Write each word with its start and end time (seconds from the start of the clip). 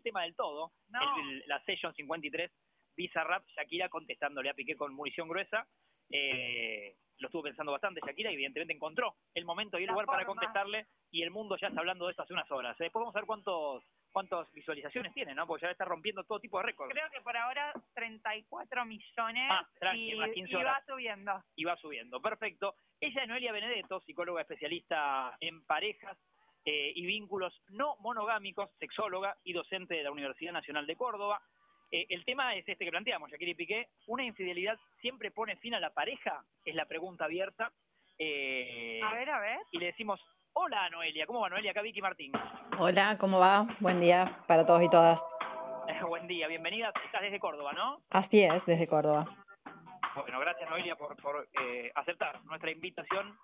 el 0.00 0.02
tema 0.02 0.22
del 0.22 0.34
todo. 0.34 0.72
No. 0.88 1.00
El- 1.20 1.44
la 1.46 1.62
Session 1.64 1.94
53, 1.94 2.50
Bizarrap, 2.96 3.46
Shakira 3.56 3.88
contestándole 3.88 4.50
a 4.50 4.54
Piqué 4.54 4.76
con 4.76 4.94
munición 4.94 5.28
gruesa. 5.28 5.66
Eh, 6.12 6.96
lo 7.18 7.28
estuvo 7.28 7.42
pensando 7.42 7.70
bastante 7.70 8.00
Shakira 8.04 8.30
y 8.30 8.34
evidentemente 8.34 8.72
encontró 8.72 9.14
el 9.34 9.44
momento 9.44 9.78
y 9.78 9.82
el 9.82 9.88
La 9.88 9.92
lugar 9.92 10.06
para 10.06 10.24
contestarle 10.24 10.86
y 11.10 11.22
el 11.22 11.30
mundo 11.30 11.56
ya 11.60 11.68
está 11.68 11.80
hablando 11.80 12.06
de 12.06 12.12
eso 12.12 12.22
hace 12.22 12.32
unas 12.32 12.50
horas. 12.50 12.74
Eh, 12.80 12.84
Después 12.84 13.02
vamos 13.02 13.14
a 13.14 13.18
ver 13.20 13.26
cuántos 13.26 13.84
cuántas 14.12 14.50
visualizaciones 14.52 15.14
tiene, 15.14 15.34
¿no? 15.36 15.46
Porque 15.46 15.66
ya 15.66 15.70
está 15.70 15.84
rompiendo 15.84 16.24
todo 16.24 16.40
tipo 16.40 16.58
de 16.58 16.64
récords. 16.64 16.92
Creo 16.92 17.08
que 17.12 17.20
por 17.20 17.36
ahora 17.36 17.72
34 17.94 18.84
millones 18.84 19.48
Ah, 19.52 19.64
tranqui, 19.78 20.10
y, 20.10 20.14
unas 20.14 20.30
15 20.32 20.50
y 20.50 20.54
horas. 20.56 20.78
va 20.80 20.84
subiendo. 20.94 21.44
y 21.54 21.64
va 21.64 21.76
subiendo. 21.76 22.20
Perfecto. 22.20 22.74
Ella 23.00 23.22
es 23.22 23.28
Noelia 23.28 23.52
Benedetto, 23.52 24.00
psicóloga 24.00 24.40
especialista 24.40 25.36
en 25.40 25.64
parejas 25.64 26.18
eh, 26.72 26.92
y 26.94 27.04
vínculos 27.04 27.52
no 27.70 27.96
monogámicos, 27.98 28.70
sexóloga 28.78 29.36
y 29.42 29.52
docente 29.52 29.94
de 29.96 30.04
la 30.04 30.12
Universidad 30.12 30.52
Nacional 30.52 30.86
de 30.86 30.94
Córdoba. 30.94 31.40
Eh, 31.90 32.06
el 32.10 32.24
tema 32.24 32.54
es 32.54 32.68
este 32.68 32.84
que 32.84 32.92
planteamos, 32.92 33.28
Shakira 33.28 33.50
y 33.50 33.54
Piqué. 33.54 33.88
¿Una 34.06 34.22
infidelidad 34.22 34.78
siempre 35.00 35.32
pone 35.32 35.56
fin 35.56 35.74
a 35.74 35.80
la 35.80 35.90
pareja? 35.90 36.44
Es 36.64 36.76
la 36.76 36.84
pregunta 36.86 37.24
abierta. 37.24 37.72
Eh, 38.18 39.00
A 39.02 39.12
ver, 39.14 39.30
a 39.30 39.40
ver. 39.40 39.58
y 39.72 39.78
le 39.78 39.86
decimos, 39.86 40.20
hola 40.52 40.88
Noelia, 40.90 41.26
¿cómo 41.26 41.40
va 41.40 41.48
Noelia? 41.48 41.72
Acá 41.72 41.82
Vicky 41.82 42.00
Martín. 42.00 42.30
Hola, 42.78 43.16
¿cómo 43.18 43.40
va? 43.40 43.66
Buen 43.80 44.00
día 44.00 44.44
para 44.46 44.64
todos 44.64 44.82
y 44.84 44.90
todas. 44.90 45.18
Buen 46.08 46.28
día, 46.28 46.46
bienvenida. 46.46 46.92
Estás 47.04 47.22
desde 47.22 47.40
Córdoba, 47.40 47.72
¿no? 47.72 48.00
Así 48.10 48.42
es, 48.42 48.64
desde 48.66 48.86
Córdoba. 48.86 49.26
Bueno, 50.14 50.38
gracias 50.38 50.70
Noelia 50.70 50.94
por, 50.94 51.16
por 51.16 51.48
eh, 51.60 51.90
aceptar 51.96 52.44
nuestra 52.44 52.70
invitación 52.70 53.36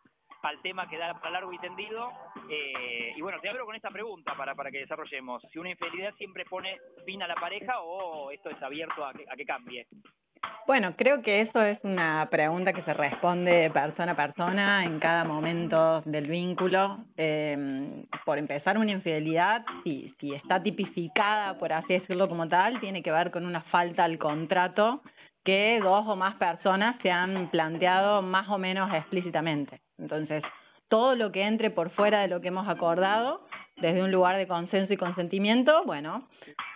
al 0.43 0.61
tema 0.63 0.89
que 0.89 0.99
da 0.99 1.15
para 1.15 1.31
largo 1.31 1.53
y 1.53 1.59
tendido. 1.59 2.11
Eh, 2.49 3.15
y 3.17 3.21
bueno, 3.21 3.39
te 3.41 3.49
abro 3.49 3.67
con 3.67 3.75
esta 3.75 3.91
pregunta 3.91 4.35
para, 4.37 4.55
para 4.55 4.71
que 4.71 4.79
desarrollemos. 4.79 5.43
Si 5.53 5.59
una 5.59 5.71
infidelidad 5.71 6.15
siempre 6.15 6.45
pone 6.45 6.79
fin 7.05 7.23
a 7.23 7.29
la 7.29 7.35
pareja 7.35 7.81
o 7.81 8.31
esto 8.31 8.51
es 8.51 8.63
abierto 8.63 9.05
a 9.05 9.13
que, 9.13 9.25
a 9.29 9.37
que 9.37 9.45
cambie. 9.45 9.87
Bueno, 10.67 10.95
creo 10.97 11.23
que 11.23 11.43
eso 11.43 11.63
es 11.63 11.79
una 11.85 12.27
pregunta 12.29 12.73
que 12.73 12.83
se 12.83 12.93
responde 12.93 13.71
persona 13.71 14.13
a 14.13 14.17
persona 14.17 14.85
en 14.85 14.99
cada 14.99 15.25
momento 15.25 16.03
del 16.05 16.27
vínculo. 16.27 17.05
Eh, 17.17 18.05
por 18.25 18.39
empezar, 18.39 18.77
una 18.77 18.91
infidelidad, 18.91 19.65
si, 19.85 20.13
si 20.19 20.35
está 20.35 20.61
tipificada, 20.61 21.57
por 21.59 21.73
así 21.73 21.95
decirlo 21.95 22.29
como 22.29 22.49
tal, 22.49 22.81
tiene 22.81 23.03
que 23.03 23.13
ver 23.13 23.31
con 23.31 23.47
una 23.47 23.63
falta 23.63 24.03
al 24.03 24.19
contrato 24.19 25.03
que 25.45 25.79
dos 25.81 26.05
o 26.09 26.17
más 26.17 26.35
personas 26.35 26.97
se 27.01 27.13
han 27.13 27.49
planteado 27.51 28.21
más 28.21 28.49
o 28.49 28.59
menos 28.59 28.93
explícitamente. 28.93 29.81
Entonces, 29.99 30.43
todo 30.89 31.15
lo 31.15 31.33
que 31.33 31.43
entre 31.43 31.71
por 31.71 31.91
fuera 31.91 32.21
de 32.21 32.29
lo 32.29 32.41
que 32.41 32.49
hemos 32.49 32.69
acordado, 32.69 33.41
desde 33.77 34.03
un 34.03 34.13
lugar 34.13 34.37
de 34.37 34.47
consenso 34.47 34.93
y 34.93 34.97
consentimiento, 34.97 35.85
bueno, 35.85 36.29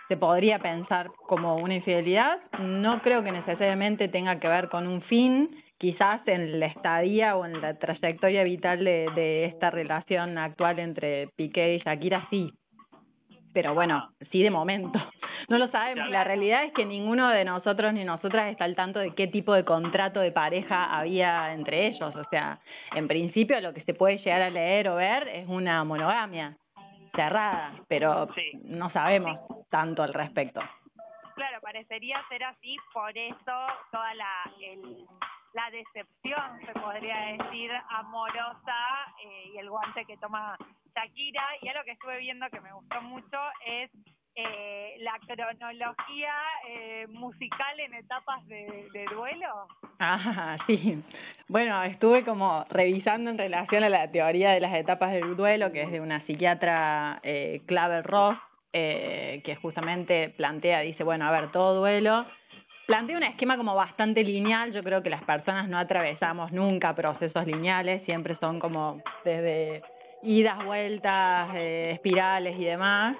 se 0.07 0.17
podría 0.17 0.59
pensar 0.59 1.07
como 1.27 1.55
una 1.55 1.75
infidelidad. 1.75 2.39
No 2.59 3.01
creo 3.01 3.23
que 3.23 3.31
necesariamente 3.31 4.07
tenga 4.07 4.39
que 4.39 4.47
ver 4.47 4.69
con 4.69 4.87
un 4.87 5.01
fin, 5.03 5.49
quizás 5.77 6.21
en 6.27 6.59
la 6.59 6.67
estadía 6.67 7.35
o 7.35 7.45
en 7.45 7.61
la 7.61 7.77
trayectoria 7.77 8.43
vital 8.43 8.83
de, 8.83 9.07
de 9.15 9.45
esta 9.45 9.71
relación 9.71 10.37
actual 10.37 10.79
entre 10.79 11.29
Piqué 11.35 11.75
y 11.75 11.79
Shakira, 11.79 12.27
sí. 12.29 12.53
Pero 13.53 13.73
bueno, 13.73 14.09
sí 14.31 14.43
de 14.43 14.51
momento. 14.51 14.99
No 15.51 15.57
lo 15.57 15.67
sabemos. 15.69 16.09
La 16.09 16.23
realidad 16.23 16.63
es 16.63 16.73
que 16.73 16.85
ninguno 16.85 17.29
de 17.29 17.43
nosotros 17.45 17.93
ni 17.93 18.03
nosotras 18.03 18.49
está 18.51 18.63
al 18.63 18.75
tanto 18.75 18.99
de 18.99 19.13
qué 19.13 19.27
tipo 19.27 19.53
de 19.53 19.65
contrato 19.65 20.19
de 20.19 20.31
pareja 20.31 20.97
había 20.97 21.53
entre 21.53 21.87
ellos. 21.87 22.15
O 22.15 22.23
sea, 22.29 22.59
en 22.95 23.07
principio 23.07 23.59
lo 23.61 23.73
que 23.73 23.83
se 23.83 23.93
puede 23.93 24.17
llegar 24.19 24.41
a 24.41 24.49
leer 24.49 24.87
o 24.89 24.95
ver 24.95 25.27
es 25.27 25.47
una 25.47 25.83
monogamia 25.83 26.57
cerrada, 27.13 27.73
pero 27.87 28.27
Sí. 28.33 28.51
no 28.63 28.89
sabemos 28.91 29.37
tanto 29.69 30.01
al 30.03 30.13
respecto. 30.13 30.61
Claro, 31.35 31.59
parecería 31.61 32.21
ser 32.29 32.43
así, 32.43 32.75
por 32.93 33.17
eso 33.17 33.67
toda 33.91 34.13
la 34.15 34.51
el, 34.61 35.05
la 35.53 35.69
decepción, 35.71 36.59
se 36.65 36.79
podría 36.79 37.17
decir, 37.37 37.71
amorosa 37.89 39.13
eh, 39.23 39.51
y 39.53 39.57
el 39.57 39.69
guante 39.69 40.05
que 40.05 40.15
toma 40.17 40.55
Shakira. 40.95 41.43
Y 41.61 41.67
algo 41.67 41.83
que 41.83 41.91
estuve 41.91 42.19
viendo 42.19 42.47
que 42.49 42.61
me 42.61 42.71
gustó 42.73 43.01
mucho 43.01 43.37
es 43.65 43.89
eh, 44.35 44.95
la 44.99 45.13
cronología 45.27 46.33
eh, 46.67 47.07
musical 47.09 47.79
en 47.79 47.93
etapas 47.93 48.47
de, 48.47 49.05
duelo. 49.13 49.67
Ah, 49.99 50.57
sí. 50.67 51.01
Bueno, 51.47 51.83
estuve 51.83 52.23
como 52.23 52.65
revisando 52.69 53.29
en 53.29 53.37
relación 53.37 53.83
a 53.83 53.89
la 53.89 54.09
teoría 54.11 54.51
de 54.51 54.59
las 54.59 54.73
etapas 54.75 55.11
del 55.11 55.35
duelo, 55.35 55.71
que 55.71 55.83
es 55.83 55.91
de 55.91 55.99
una 55.99 56.25
psiquiatra, 56.25 57.19
eh, 57.23 57.61
Claver 57.65 58.05
Ross, 58.05 58.37
eh, 58.73 59.41
que 59.43 59.55
justamente 59.57 60.29
plantea, 60.29 60.79
dice, 60.79 61.03
bueno, 61.03 61.25
a 61.25 61.31
ver, 61.31 61.51
todo 61.51 61.79
duelo. 61.79 62.25
Plantea 62.87 63.17
un 63.17 63.23
esquema 63.23 63.57
como 63.57 63.75
bastante 63.75 64.23
lineal, 64.23 64.71
yo 64.73 64.83
creo 64.83 65.03
que 65.03 65.09
las 65.09 65.23
personas 65.23 65.67
no 65.67 65.77
atravesamos 65.77 66.51
nunca 66.51 66.95
procesos 66.95 67.45
lineales, 67.45 68.03
siempre 68.05 68.37
son 68.39 68.59
como 68.59 69.01
desde 69.23 69.81
idas, 70.23 70.63
vueltas, 70.65 71.49
eh, 71.55 71.91
espirales 71.95 72.57
y 72.57 72.65
demás, 72.65 73.17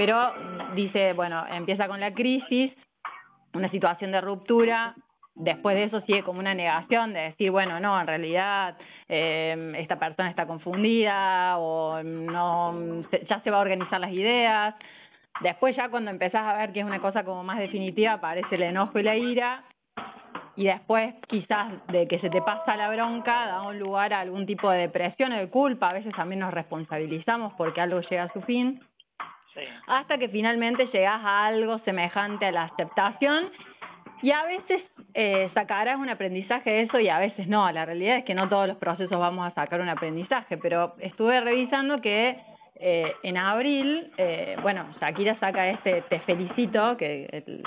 pero 0.00 0.32
dice, 0.74 1.12
bueno, 1.12 1.44
empieza 1.52 1.86
con 1.86 2.00
la 2.00 2.14
crisis, 2.14 2.72
una 3.52 3.70
situación 3.70 4.12
de 4.12 4.22
ruptura, 4.22 4.94
después 5.34 5.76
de 5.76 5.84
eso 5.84 6.00
sigue 6.06 6.22
como 6.22 6.40
una 6.40 6.54
negación 6.54 7.12
de 7.12 7.20
decir, 7.20 7.50
bueno, 7.50 7.78
no, 7.80 8.00
en 8.00 8.06
realidad 8.06 8.78
eh, 9.10 9.74
esta 9.76 9.98
persona 9.98 10.30
está 10.30 10.46
confundida 10.46 11.58
o 11.58 12.02
no, 12.02 13.02
ya 13.28 13.42
se 13.42 13.50
va 13.50 13.58
a 13.58 13.60
organizar 13.60 14.00
las 14.00 14.10
ideas. 14.10 14.74
Después 15.42 15.76
ya 15.76 15.90
cuando 15.90 16.10
empezás 16.10 16.46
a 16.46 16.56
ver 16.56 16.72
que 16.72 16.80
es 16.80 16.86
una 16.86 17.00
cosa 17.00 17.22
como 17.22 17.44
más 17.44 17.58
definitiva 17.58 18.12
aparece 18.12 18.54
el 18.54 18.62
enojo 18.62 18.98
y 18.98 19.02
la 19.02 19.16
ira 19.16 19.64
y 20.56 20.64
después 20.64 21.14
quizás 21.28 21.74
de 21.88 22.08
que 22.08 22.18
se 22.20 22.30
te 22.30 22.40
pasa 22.40 22.74
la 22.74 22.88
bronca 22.88 23.48
da 23.48 23.68
un 23.68 23.78
lugar 23.78 24.14
a 24.14 24.20
algún 24.20 24.46
tipo 24.46 24.70
de 24.70 24.78
depresión 24.78 25.34
o 25.34 25.36
de 25.36 25.50
culpa, 25.50 25.90
a 25.90 25.92
veces 25.92 26.14
también 26.14 26.40
nos 26.40 26.54
responsabilizamos 26.54 27.52
porque 27.58 27.82
algo 27.82 28.00
llega 28.00 28.22
a 28.22 28.32
su 28.32 28.40
fin 28.40 28.80
Sí. 29.54 29.60
hasta 29.86 30.16
que 30.18 30.28
finalmente 30.28 30.86
llegas 30.86 31.20
a 31.24 31.46
algo 31.46 31.78
semejante 31.80 32.46
a 32.46 32.52
la 32.52 32.64
aceptación 32.64 33.50
y 34.22 34.30
a 34.30 34.44
veces 34.44 34.82
eh, 35.14 35.50
sacarás 35.54 35.98
un 35.98 36.08
aprendizaje 36.08 36.70
de 36.70 36.82
eso 36.82 37.00
y 37.00 37.08
a 37.08 37.18
veces 37.18 37.48
no. 37.48 37.70
La 37.72 37.84
realidad 37.84 38.18
es 38.18 38.24
que 38.24 38.34
no 38.34 38.48
todos 38.48 38.68
los 38.68 38.76
procesos 38.76 39.18
vamos 39.18 39.46
a 39.46 39.54
sacar 39.54 39.80
un 39.80 39.88
aprendizaje, 39.88 40.56
pero 40.58 40.94
estuve 41.00 41.40
revisando 41.40 42.00
que 42.00 42.36
eh, 42.82 43.12
en 43.24 43.36
abril, 43.36 44.10
eh, 44.16 44.56
bueno, 44.62 44.86
Shakira 45.00 45.38
saca 45.40 45.68
este 45.68 46.02
Te 46.02 46.20
felicito, 46.20 46.96
que 46.96 47.26
el- 47.32 47.62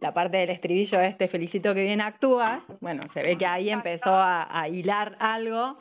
la 0.00 0.12
parte 0.12 0.36
del 0.38 0.50
estribillo 0.50 1.00
es 1.00 1.16
Te 1.18 1.28
felicito 1.28 1.72
que 1.74 1.82
bien 1.84 2.00
actúas. 2.00 2.60
Bueno, 2.80 3.04
se 3.14 3.22
ve 3.22 3.38
que 3.38 3.46
ahí 3.46 3.70
empezó 3.70 4.10
a, 4.12 4.48
a 4.60 4.68
hilar 4.68 5.16
algo. 5.20 5.78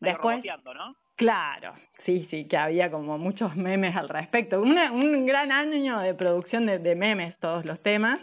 Después, 0.00 0.44
¿no? 0.74 0.94
Claro, 1.16 1.72
sí, 2.04 2.26
sí, 2.30 2.46
que 2.48 2.56
había 2.56 2.90
como 2.90 3.18
muchos 3.18 3.54
memes 3.56 3.96
al 3.96 4.08
respecto. 4.08 4.60
Una, 4.60 4.92
un 4.92 5.26
gran 5.26 5.52
año 5.52 6.00
de 6.00 6.14
producción 6.14 6.66
de, 6.66 6.78
de 6.78 6.94
memes, 6.94 7.38
todos 7.38 7.64
los 7.64 7.80
temas. 7.82 8.20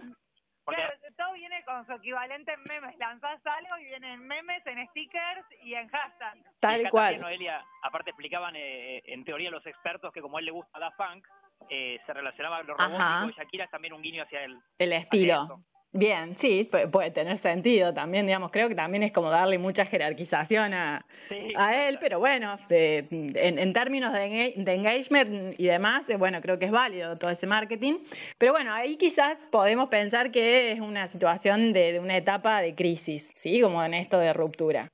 Claro, 0.66 0.94
todo 1.18 1.34
viene 1.34 1.64
con 1.66 1.86
su 1.86 1.94
equivalente 1.94 2.54
en 2.54 2.64
memes. 2.64 2.98
Lanzás 2.98 3.40
algo 3.46 3.78
y 3.82 3.86
vienen 3.86 4.26
memes, 4.28 4.66
en 4.68 4.88
stickers 4.90 5.46
y 5.64 5.74
en 5.74 5.88
hashtag. 5.90 6.38
Tal 6.60 6.90
cual. 6.90 7.14
también, 7.14 7.22
Noelia, 7.22 7.66
aparte 7.84 8.12
explicaban 8.12 8.56
eh, 8.56 9.02
en 9.06 9.24
teoría 9.26 9.50
los 9.50 9.66
expertos 9.66 10.14
que 10.14 10.22
como 10.22 10.38
a 10.38 10.40
él 10.40 10.46
le 10.46 10.52
gusta 10.52 10.80
Daft 10.80 10.98
Punk, 10.98 11.28
eh, 11.70 12.00
se 12.06 12.14
relacionaba 12.14 12.60
con 12.60 12.68
lo 12.68 12.74
Ajá. 12.80 13.20
robótico 13.20 13.30
y 13.30 13.44
Shakira 13.44 13.66
es 13.66 13.72
también 13.72 13.94
un 13.94 14.02
guiño 14.02 14.24
hacia 14.24 14.44
él. 14.44 14.60
El 14.78 14.94
hacia 14.94 15.04
estilo. 15.04 15.60
Bien, 15.92 16.38
sí, 16.40 16.70
pu- 16.72 16.92
puede 16.92 17.10
tener 17.10 17.42
sentido 17.42 17.94
también, 17.96 18.28
digamos, 18.28 18.52
creo 18.52 18.70
que 18.70 18.76
también 18.76 19.02
es 19.02 19.12
como 19.12 19.32
darle 19.32 19.58
mucha 19.58 19.86
jerarquización 19.88 20.72
a, 20.74 21.04
Sí. 21.30 21.54
a 21.56 21.88
él, 21.90 21.98
pero 22.00 22.20
bueno, 22.20 22.60
de- 22.70 23.08
en, 23.10 23.58
en 23.58 23.74
términos 23.74 24.14
de, 24.14 24.54
de 24.56 24.74
engagement 24.74 25.60
y 25.60 25.66
demás, 25.66 26.04
eh, 26.08 26.16
bueno, 26.16 26.42
creo 26.42 26.60
que 26.60 26.66
es 26.66 26.72
válido 26.72 27.18
todo 27.18 27.32
ese 27.32 27.48
marketing, 27.48 27.96
pero 28.38 28.52
bueno, 28.52 28.72
ahí 28.72 28.98
quizás 28.98 29.38
podemos 29.52 29.90
pensar 29.90 30.32
que 30.32 30.72
es 30.74 30.80
una 30.80 31.12
situación 31.12 31.74
de, 31.74 31.94
de 31.94 32.00
una 32.00 32.18
etapa 32.18 32.62
de 32.62 32.76
crisis, 32.76 33.24
¿sí? 33.42 33.60
Como 33.60 33.84
en 33.84 33.96
esto 33.96 34.20
de 34.20 34.32
ruptura. 34.34 34.92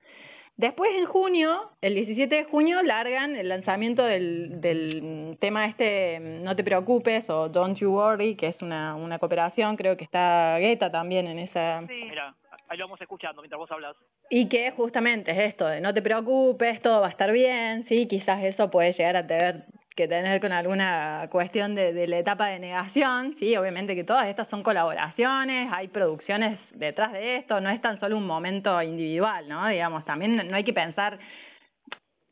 Después 0.58 0.90
en 0.96 1.06
junio, 1.06 1.70
el 1.82 1.96
17 1.96 2.34
de 2.34 2.44
junio, 2.46 2.82
largan 2.82 3.36
el 3.36 3.50
lanzamiento 3.50 4.04
del, 4.04 4.62
del 4.62 5.38
tema 5.42 5.68
este 5.68 6.20
No 6.20 6.56
te 6.56 6.64
preocupes 6.64 7.30
o 7.30 7.50
Don't 7.50 7.78
You 7.78 7.92
Worry, 7.92 8.36
que 8.38 8.48
es 8.48 8.62
una, 8.62 8.96
una 8.96 9.20
cooperación, 9.20 9.76
creo 9.76 9.98
que 9.98 10.06
está 10.06 10.58
Guetta 10.60 10.90
también 10.90 11.28
en 11.28 11.40
esa... 11.40 11.82
Sí. 11.88 12.06
Mira, 12.10 12.34
ahí 12.70 12.78
lo 12.78 12.86
vamos 12.86 13.02
escuchando 13.02 13.42
mientras 13.42 13.60
vos 13.60 13.70
hablas. 13.70 13.98
Y 14.30 14.48
que 14.48 14.72
justamente 14.72 15.32
es 15.32 15.52
esto 15.52 15.68
de 15.68 15.82
no 15.82 15.94
te 15.94 16.02
preocupes, 16.02 16.82
todo 16.82 17.02
va 17.02 17.08
a 17.08 17.12
estar 17.12 17.34
bien, 17.34 17.86
sí, 17.90 18.08
quizás 18.08 18.42
eso 18.44 18.72
puede 18.72 18.94
llegar 18.94 19.18
a 19.18 19.28
tener 19.28 19.66
que 19.96 20.08
tener 20.08 20.42
con 20.42 20.52
alguna 20.52 21.28
cuestión 21.32 21.74
de, 21.74 21.94
de 21.94 22.08
la 22.08 22.20
etapa 22.20 22.48
de 22.48 22.60
negación, 22.60 23.36
sí, 23.40 23.56
obviamente 23.56 23.96
que 23.96 24.04
todas 24.04 24.28
estas 24.28 24.48
son 24.50 24.62
colaboraciones, 24.62 25.72
hay 25.72 25.88
producciones 25.88 26.60
detrás 26.72 27.14
de 27.14 27.38
esto, 27.38 27.62
no 27.62 27.70
es 27.70 27.82
tan 27.82 28.00
solo 28.00 28.18
un 28.18 28.28
momento 28.28 28.82
individual, 28.82 29.48
¿no? 29.48 29.68
Digamos, 29.68 30.04
también 30.06 30.36
no 30.36 30.56
hay 30.56 30.64
que 30.64 30.74
pensar 30.74 31.18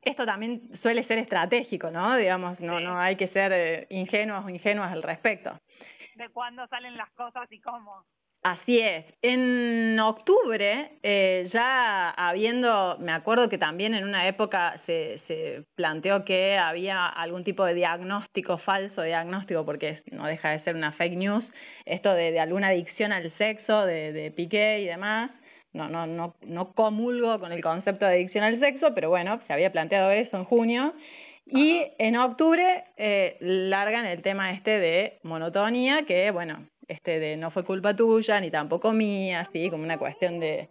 esto 0.06 0.25
también 0.25 0.62
suele 0.81 1.06
ser 1.07 1.18
estratégico, 1.19 1.89
¿no? 1.89 2.18
Digamos, 2.18 2.60
no, 2.60 2.80
no 2.80 3.00
hay 3.00 3.15
que 3.15 3.30
ser 3.30 3.51
eh, 3.54 3.88
ingenuos 3.89 4.45
o 4.45 4.50
ingenuas 4.50 4.92
al 4.92 5.04
respecto. 5.04 5.57
De 6.16 6.30
cuándo 6.30 6.68
salen 6.68 6.98
las 6.98 7.09
cosas 7.12 7.51
y 7.51 7.59
cómo. 7.62 8.04
Así 8.44 8.78
es. 8.78 9.06
En 9.22 9.98
octubre, 10.01 10.92
eh, 11.01 11.50
ya 11.54 12.10
habiendo, 12.10 12.98
me 13.00 13.13
acuerdo 13.13 13.48
que 13.48 13.57
también 13.57 13.94
en 13.94 14.04
una 14.04 14.28
época 14.28 14.81
se, 14.86 15.22
se 15.28 15.63
planteó 15.75 16.25
que 16.25 16.57
había 16.57 17.07
algún 17.07 17.45
tipo 17.45 17.63
de 17.63 17.74
diagnóstico, 17.74 18.57
falso 18.57 19.01
diagnóstico, 19.01 19.66
porque 19.66 20.04
no 20.12 20.28
deja 20.28 20.50
de 20.50 20.63
ser 20.66 20.75
una 20.75 20.92
fake 20.92 21.16
news, 21.16 21.45
esto 21.86 22.13
de, 22.13 22.34
de 22.34 22.40
alguna 22.42 22.68
adicción 22.68 23.13
al 23.13 23.31
sexo, 23.38 23.86
de, 23.86 24.12
de 24.12 24.31
Piqué 24.31 24.81
y 24.81 24.88
demás. 24.88 25.31
No, 25.72 25.88
no, 25.88 26.06
no, 26.06 26.36
no 26.45 26.74
comulgo 26.74 27.40
con 27.40 27.54
el 27.54 27.63
concepto 27.63 28.06
de 28.06 28.16
adicción 28.16 28.44
al 28.44 28.60
sexo, 28.60 28.94
pero 28.94 29.10
bueno, 29.10 29.40
se 29.48 29.54
había 29.54 29.72
planteado 29.72 30.12
eso 30.12 30.36
en 30.36 30.44
junio. 30.44 30.94
Y 31.45 31.81
en 31.98 32.18
octubre 32.18 32.84
eh, 32.98 33.38
largan 33.40 34.06
el 34.06 34.22
tema 34.22 34.51
este 34.51 34.80
de 34.80 35.19
monotonía, 35.24 36.04
que 36.06 36.30
bueno, 36.31 36.68
este 36.88 37.19
de 37.19 37.38
no 37.38 37.51
fue 37.51 37.63
culpa 37.63 37.95
tuya 37.95 38.39
ni 38.39 38.51
tampoco 38.51 38.91
mía, 38.91 39.41
así 39.41 39.69
como 39.69 39.83
una 39.83 39.97
cuestión 39.97 40.39
de, 40.39 40.69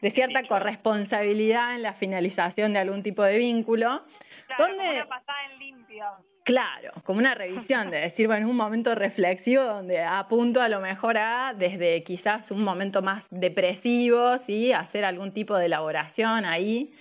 de 0.00 0.10
cierta 0.12 0.42
corresponsabilidad 0.44 1.74
en 1.74 1.82
la 1.82 1.94
finalización 1.94 2.72
de 2.72 2.80
algún 2.80 3.02
tipo 3.02 3.22
de 3.22 3.38
vínculo. 3.38 4.02
Claro, 4.46 4.76
como 4.76 4.90
una 4.90 5.08
pasada 5.08 5.38
en 5.52 5.58
limpio. 5.58 6.04
Claro, 6.44 6.92
como 7.04 7.20
una 7.20 7.34
revisión 7.34 7.90
de 7.90 7.98
decir, 7.98 8.26
bueno, 8.26 8.46
es 8.46 8.50
un 8.50 8.56
momento 8.56 8.94
reflexivo 8.96 9.62
donde 9.62 10.02
apunto 10.02 10.60
a 10.60 10.68
lo 10.68 10.80
mejor 10.80 11.16
a, 11.16 11.54
desde 11.56 12.02
quizás 12.02 12.50
un 12.50 12.64
momento 12.64 13.00
más 13.00 13.22
depresivo, 13.30 14.38
¿sí? 14.46 14.72
Hacer 14.72 15.04
algún 15.04 15.32
tipo 15.32 15.56
de 15.56 15.66
elaboración 15.66 16.44
ahí. 16.44 16.92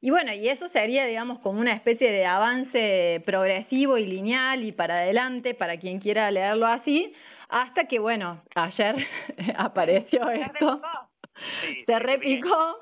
Y 0.00 0.10
bueno, 0.10 0.32
y 0.32 0.48
eso 0.48 0.68
sería, 0.68 1.06
digamos, 1.06 1.40
como 1.40 1.60
una 1.60 1.74
especie 1.74 2.08
de 2.12 2.24
avance 2.24 3.20
progresivo 3.26 3.98
y 3.98 4.06
lineal 4.06 4.62
y 4.62 4.70
para 4.70 4.98
adelante 4.98 5.54
para 5.54 5.76
quien 5.78 5.98
quiera 5.98 6.30
leerlo 6.30 6.68
así, 6.68 7.12
hasta 7.48 7.84
que, 7.84 7.98
bueno, 7.98 8.42
ayer 8.54 8.96
apareció 9.56 10.28
esto, 10.30 10.80
se 11.86 11.98
repicó, 11.98 12.78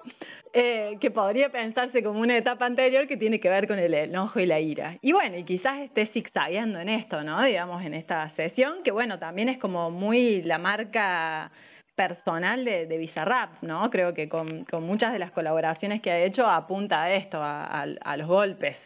eh, 0.53 0.97
que 1.01 1.11
podría 1.11 1.51
pensarse 1.51 2.03
como 2.03 2.21
una 2.21 2.39
etapa 2.39 2.65
anterior 2.65 3.07
que 3.07 3.19
tiene 3.19 3.41
que 3.41 3.51
ver 3.51 3.69
con 3.69 3.79
el 3.79 3.93
enojo 3.93 4.41
y 4.41 4.47
la 4.47 4.59
ira. 4.59 4.97
Y 5.03 5.13
bueno, 5.13 5.37
y 5.37 5.45
quizás 5.45 5.81
esté 5.81 6.07
zigzagueando 6.09 6.81
en 6.81 6.89
esto, 6.89 7.23
¿no? 7.23 7.43
Digamos, 7.43 7.85
en 7.85 7.93
esta 7.95 8.31
sesión, 8.37 8.83
que 8.83 8.91
bueno, 8.91 9.19
también 9.19 9.51
es 9.51 9.59
como 9.59 9.91
muy 9.91 10.43
la 10.43 10.59
marca 10.59 11.51
personal 11.95 12.65
de, 12.65 12.87
de 12.87 12.99
Bizarrap, 12.99 13.63
¿no? 13.63 13.91
Creo 13.91 14.15
que 14.15 14.29
con, 14.29 14.65
con 14.65 14.85
muchas 14.85 15.13
de 15.13 15.19
las 15.19 15.31
colaboraciones 15.33 16.01
que 16.01 16.11
ha 16.11 16.25
hecho 16.25 16.47
apunta 16.47 17.03
a 17.03 17.15
esto, 17.15 17.39
a, 17.39 17.65
a, 17.65 17.83
a 17.83 18.17
los 18.17 18.27
golpes. 18.27 18.77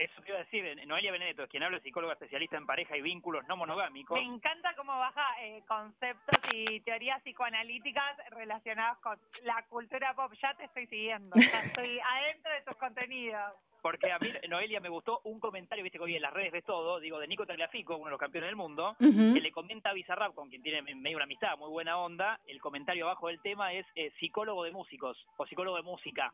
Eso 0.00 0.22
iba 0.26 0.36
a 0.36 0.44
decir, 0.44 0.64
Noelia 0.86 1.12
Benedetto, 1.12 1.46
quien 1.46 1.62
habla 1.62 1.78
psicóloga 1.80 2.14
especialista 2.14 2.56
en 2.56 2.64
pareja 2.64 2.96
y 2.96 3.02
vínculos 3.02 3.46
no 3.46 3.56
monogámicos. 3.58 4.18
Me 4.18 4.24
encanta 4.24 4.72
cómo 4.74 4.98
baja 4.98 5.22
eh, 5.42 5.62
conceptos 5.68 6.40
y 6.54 6.80
teorías 6.80 7.20
psicoanalíticas 7.22 8.16
relacionadas 8.30 8.96
con 9.00 9.18
la 9.42 9.62
cultura 9.68 10.14
pop. 10.14 10.32
Ya 10.40 10.54
te 10.54 10.64
estoy 10.64 10.86
siguiendo, 10.86 11.36
ya 11.36 11.60
estoy 11.84 11.98
adentro 12.00 12.50
de 12.50 12.62
tus 12.62 12.76
contenidos. 12.76 13.52
Porque 13.82 14.10
a 14.10 14.18
mí, 14.18 14.30
Noelia, 14.48 14.80
me 14.80 14.88
gustó 14.88 15.20
un 15.24 15.38
comentario, 15.38 15.82
viste 15.84 15.98
que 15.98 16.04
hoy 16.04 16.16
en 16.16 16.22
las 16.22 16.32
redes 16.32 16.52
ves 16.52 16.64
todo, 16.64 16.98
digo, 16.98 17.18
de 17.18 17.26
Nico 17.26 17.44
Tagliafico, 17.46 17.96
uno 17.96 18.06
de 18.06 18.10
los 18.12 18.20
campeones 18.20 18.48
del 18.48 18.56
mundo, 18.56 18.96
Uh 19.00 19.04
-huh. 19.04 19.34
que 19.34 19.40
le 19.40 19.52
comenta 19.52 19.90
a 19.90 19.92
Bizarrap, 19.94 20.34
con 20.34 20.48
quien 20.48 20.62
tiene 20.62 20.80
medio 20.94 21.16
una 21.16 21.24
amistad, 21.24 21.56
muy 21.58 21.68
buena 21.70 21.98
onda, 21.98 22.40
el 22.46 22.58
comentario 22.60 23.04
abajo 23.06 23.28
del 23.28 23.40
tema 23.40 23.72
es 23.74 23.86
eh, 23.96 24.10
psicólogo 24.18 24.64
de 24.64 24.70
músicos, 24.70 25.16
o 25.36 25.46
psicólogo 25.46 25.76
de 25.76 25.82
música. 25.82 26.32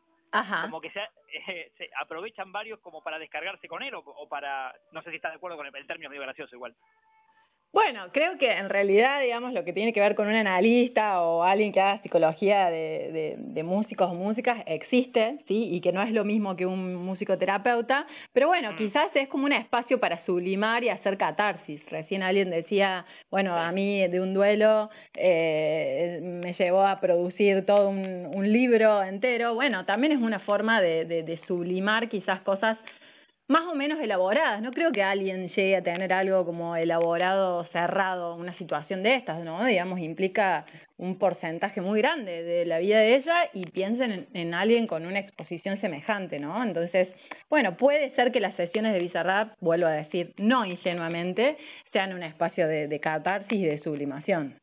Como 0.63 0.81
que 0.81 0.91
se, 0.91 0.99
eh, 1.47 1.71
se 1.77 1.89
aprovechan 1.99 2.51
varios 2.51 2.79
como 2.79 3.01
para 3.01 3.19
descargarse 3.19 3.67
con 3.67 3.83
él, 3.83 3.93
o, 3.95 4.27
para, 4.27 4.73
no 4.91 5.01
sé 5.01 5.09
si 5.09 5.17
estás 5.17 5.31
de 5.31 5.37
acuerdo 5.37 5.57
con 5.57 5.67
el, 5.67 5.75
el 5.75 5.87
término, 5.87 6.09
medio 6.09 6.23
gracioso 6.23 6.55
igual. 6.55 6.75
Bueno, 7.79 8.07
creo 8.11 8.39
que 8.39 8.51
en 8.51 8.69
realidad, 8.69 9.21
digamos, 9.21 9.53
lo 9.53 9.63
que 9.63 9.71
tiene 9.71 9.93
que 9.93 9.99
ver 9.99 10.15
con 10.15 10.27
un 10.27 10.33
analista 10.33 11.21
o 11.21 11.43
alguien 11.43 11.71
que 11.71 11.79
haga 11.79 12.01
psicología 12.01 12.71
de, 12.71 13.11
de, 13.11 13.35
de 13.37 13.63
músicos 13.63 14.09
o 14.09 14.15
músicas 14.15 14.63
existe, 14.65 15.37
¿sí? 15.47 15.69
Y 15.75 15.79
que 15.79 15.91
no 15.91 16.01
es 16.01 16.11
lo 16.11 16.25
mismo 16.25 16.55
que 16.55 16.65
un 16.65 16.95
musicoterapeuta, 16.95 18.07
pero 18.33 18.47
bueno, 18.47 18.71
Mm. 18.71 18.77
quizás 18.77 19.15
es 19.15 19.27
como 19.29 19.45
un 19.45 19.53
espacio 19.53 19.99
para 19.99 20.25
sublimar 20.25 20.83
y 20.83 20.89
hacer 20.89 21.17
catarsis. 21.19 21.79
Recién 21.91 22.23
alguien 22.23 22.49
decía, 22.49 23.05
bueno, 23.29 23.55
a 23.55 23.71
mí 23.71 24.07
de 24.07 24.21
un 24.21 24.33
duelo 24.33 24.89
eh, 25.13 26.19
me 26.23 26.53
llevó 26.55 26.81
a 26.81 26.99
producir 26.99 27.63
todo 27.67 27.89
un, 27.89 28.25
un 28.33 28.51
libro 28.51 29.03
entero. 29.03 29.53
Bueno, 29.53 29.85
también 29.85 30.13
es 30.13 30.19
una 30.19 30.39
forma 30.39 30.81
de, 30.81 31.05
de, 31.05 31.21
de 31.21 31.39
sublimar 31.47 32.09
quizás 32.09 32.41
cosas 32.41 32.75
más 33.47 33.65
o 33.67 33.75
menos 33.75 33.99
elaboradas. 33.99 34.61
No 34.61 34.71
creo 34.71 34.91
que 34.91 35.03
alguien 35.03 35.49
llegue 35.49 35.77
a 35.77 35.83
tener 35.83 36.11
algo 36.11 36.45
como 36.45 36.75
elaborado, 36.75 37.63
cerrado, 37.71 38.35
una 38.35 38.57
situación 38.57 39.03
de 39.03 39.15
estas, 39.15 39.39
¿no? 39.43 39.63
Digamos, 39.65 39.99
implica 39.99 40.65
un 40.97 41.17
porcentaje 41.17 41.79
muy 41.79 42.01
grande 42.01 42.43
de 42.43 42.65
la 42.65 42.79
vida 42.79 42.99
de 42.99 43.17
ella 43.17 43.49
y 43.53 43.65
piensen 43.67 44.11
en, 44.11 44.27
en 44.33 44.53
alguien 44.53 44.87
con 44.87 45.05
una 45.05 45.19
exposición 45.19 45.79
semejante, 45.79 46.39
¿no? 46.39 46.61
Entonces, 46.63 47.07
bueno, 47.49 47.77
puede 47.77 48.13
ser 48.15 48.31
que 48.31 48.39
las 48.39 48.55
sesiones 48.55 48.93
de 48.93 48.99
Bizarrap, 48.99 49.53
vuelvo 49.61 49.87
a 49.87 49.91
decir, 49.91 50.33
no 50.37 50.65
ingenuamente, 50.65 51.57
sean 51.93 52.13
un 52.13 52.23
espacio 52.23 52.67
de, 52.67 52.87
de 52.87 52.99
catarsis 52.99 53.59
y 53.59 53.65
de 53.65 53.81
sublimación. 53.81 54.55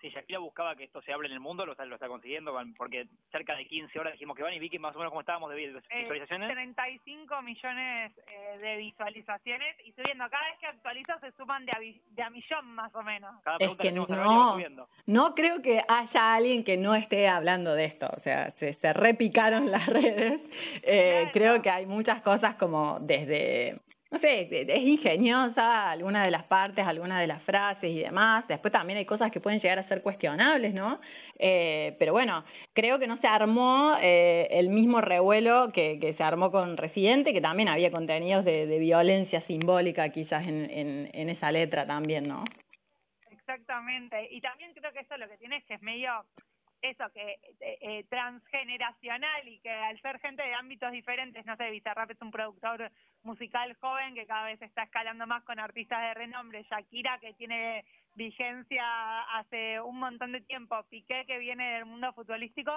Si 0.00 0.10
Shakira 0.10 0.38
buscaba 0.38 0.76
que 0.76 0.84
esto 0.84 1.02
se 1.02 1.12
hable 1.12 1.26
en 1.26 1.34
el 1.34 1.40
mundo, 1.40 1.66
lo 1.66 1.72
está, 1.72 1.84
lo 1.84 1.96
está 1.96 2.06
consiguiendo, 2.08 2.52
con- 2.52 2.72
porque 2.74 3.06
cerca 3.32 3.56
de 3.56 3.66
15 3.66 3.98
horas 3.98 4.12
dijimos 4.12 4.36
que 4.36 4.42
van 4.44 4.54
y 4.54 4.58
Vicky 4.58 4.78
más 4.78 4.94
o 4.94 4.98
menos 4.98 5.10
como 5.10 5.20
estábamos 5.22 5.50
de 5.50 5.62
Eh, 5.64 5.80
visualizaciones. 6.02 6.48
35 6.50 7.42
millones 7.42 8.12
eh, 8.28 8.58
de 8.58 8.76
visualizaciones 8.76 9.76
y 9.84 9.92
subiendo. 9.92 10.28
Cada 10.30 10.44
vez 10.50 10.58
que 10.60 10.66
actualizo 10.66 11.12
se 11.20 11.32
suman 11.32 11.64
de 11.66 11.72
a, 11.72 11.78
de 11.80 12.22
a 12.22 12.30
millón 12.30 12.66
más 12.74 12.94
o 12.94 13.02
menos. 13.02 13.34
Cada 13.42 13.56
Es 13.56 13.58
pregunta 13.58 13.82
que 13.82 13.88
que 13.88 13.94
no, 13.94 14.52
subiendo. 14.52 14.88
no 15.06 15.34
creo 15.34 15.60
que 15.62 15.82
haya 15.88 16.34
alguien 16.34 16.64
que 16.64 16.76
no 16.76 16.94
esté 16.94 17.26
hablando 17.28 17.74
de 17.74 17.86
esto, 17.86 18.08
o 18.16 18.20
sea, 18.20 18.52
se, 18.58 18.74
se 18.74 18.92
repicaron 18.92 19.70
las 19.70 19.86
redes, 19.86 20.40
eh, 20.82 21.18
Claro. 21.18 21.30
creo 21.32 21.62
que 21.62 21.70
hay 21.70 21.86
muchas 21.86 22.22
cosas 22.22 22.54
como 22.56 22.98
desde, 23.00 23.78
no 24.10 24.18
sé, 24.20 24.48
es 24.50 24.82
ingeniosa 24.82 25.90
alguna 25.90 26.24
de 26.24 26.30
las 26.30 26.44
partes, 26.44 26.86
alguna 26.86 27.20
de 27.20 27.26
las 27.26 27.42
frases 27.42 27.90
y 27.90 27.98
demás, 27.98 28.46
después 28.48 28.72
también 28.72 28.98
hay 28.98 29.04
cosas 29.04 29.30
que 29.30 29.40
pueden 29.40 29.60
llegar 29.60 29.78
a 29.78 29.88
ser 29.88 30.02
cuestionables, 30.02 30.72
¿no? 30.72 30.98
Eh, 31.38 31.94
pero 31.98 32.12
bueno, 32.12 32.42
creo 32.72 32.98
que 32.98 33.06
no 33.06 33.18
se 33.20 33.26
armó 33.26 33.96
eh, 34.00 34.48
el 34.50 34.70
mismo 34.70 35.02
revuelo 35.02 35.70
que, 35.74 35.98
que 36.00 36.14
se 36.14 36.22
armó 36.22 36.50
con 36.50 36.78
Residente, 36.78 37.34
que 37.34 37.42
también 37.42 37.68
había 37.68 37.90
contenidos 37.90 38.46
de, 38.46 38.66
de 38.66 38.78
violencia 38.78 39.42
simbólica 39.46 40.08
quizás 40.08 40.46
en, 40.46 40.70
en, 40.70 41.10
en 41.12 41.28
esa 41.28 41.52
letra 41.52 41.86
también, 41.86 42.26
¿no? 42.26 42.44
Exactamente. 43.30 44.28
Y 44.30 44.40
también 44.40 44.72
creo 44.72 44.92
que 44.92 45.00
eso 45.00 45.16
lo 45.18 45.28
que 45.28 45.36
tiene 45.36 45.56
es 45.56 45.64
que 45.64 45.74
es 45.74 45.82
medio 45.82 46.24
eso, 46.82 47.04
que 47.12 47.38
eh, 47.60 47.78
eh, 47.80 48.04
transgeneracional 48.08 49.48
y 49.48 49.58
que 49.60 49.70
al 49.70 50.00
ser 50.00 50.18
gente 50.20 50.42
de 50.42 50.54
ámbitos 50.54 50.92
diferentes, 50.92 51.44
no 51.44 51.56
sé, 51.56 51.70
Bizarrap 51.70 52.10
es 52.10 52.22
un 52.22 52.30
productor 52.30 52.90
musical 53.28 53.76
joven 53.80 54.14
que 54.14 54.26
cada 54.26 54.46
vez 54.46 54.60
está 54.62 54.84
escalando 54.84 55.26
más 55.26 55.44
con 55.44 55.58
artistas 55.58 56.00
de 56.00 56.14
renombre, 56.14 56.66
Shakira 56.70 57.18
que 57.18 57.34
tiene 57.34 57.84
vigencia 58.14 59.22
hace 59.38 59.80
un 59.80 59.98
montón 59.98 60.32
de 60.32 60.40
tiempo, 60.40 60.82
Piqué 60.88 61.26
que 61.26 61.38
viene 61.38 61.74
del 61.74 61.84
mundo 61.84 62.12
futbolístico. 62.14 62.72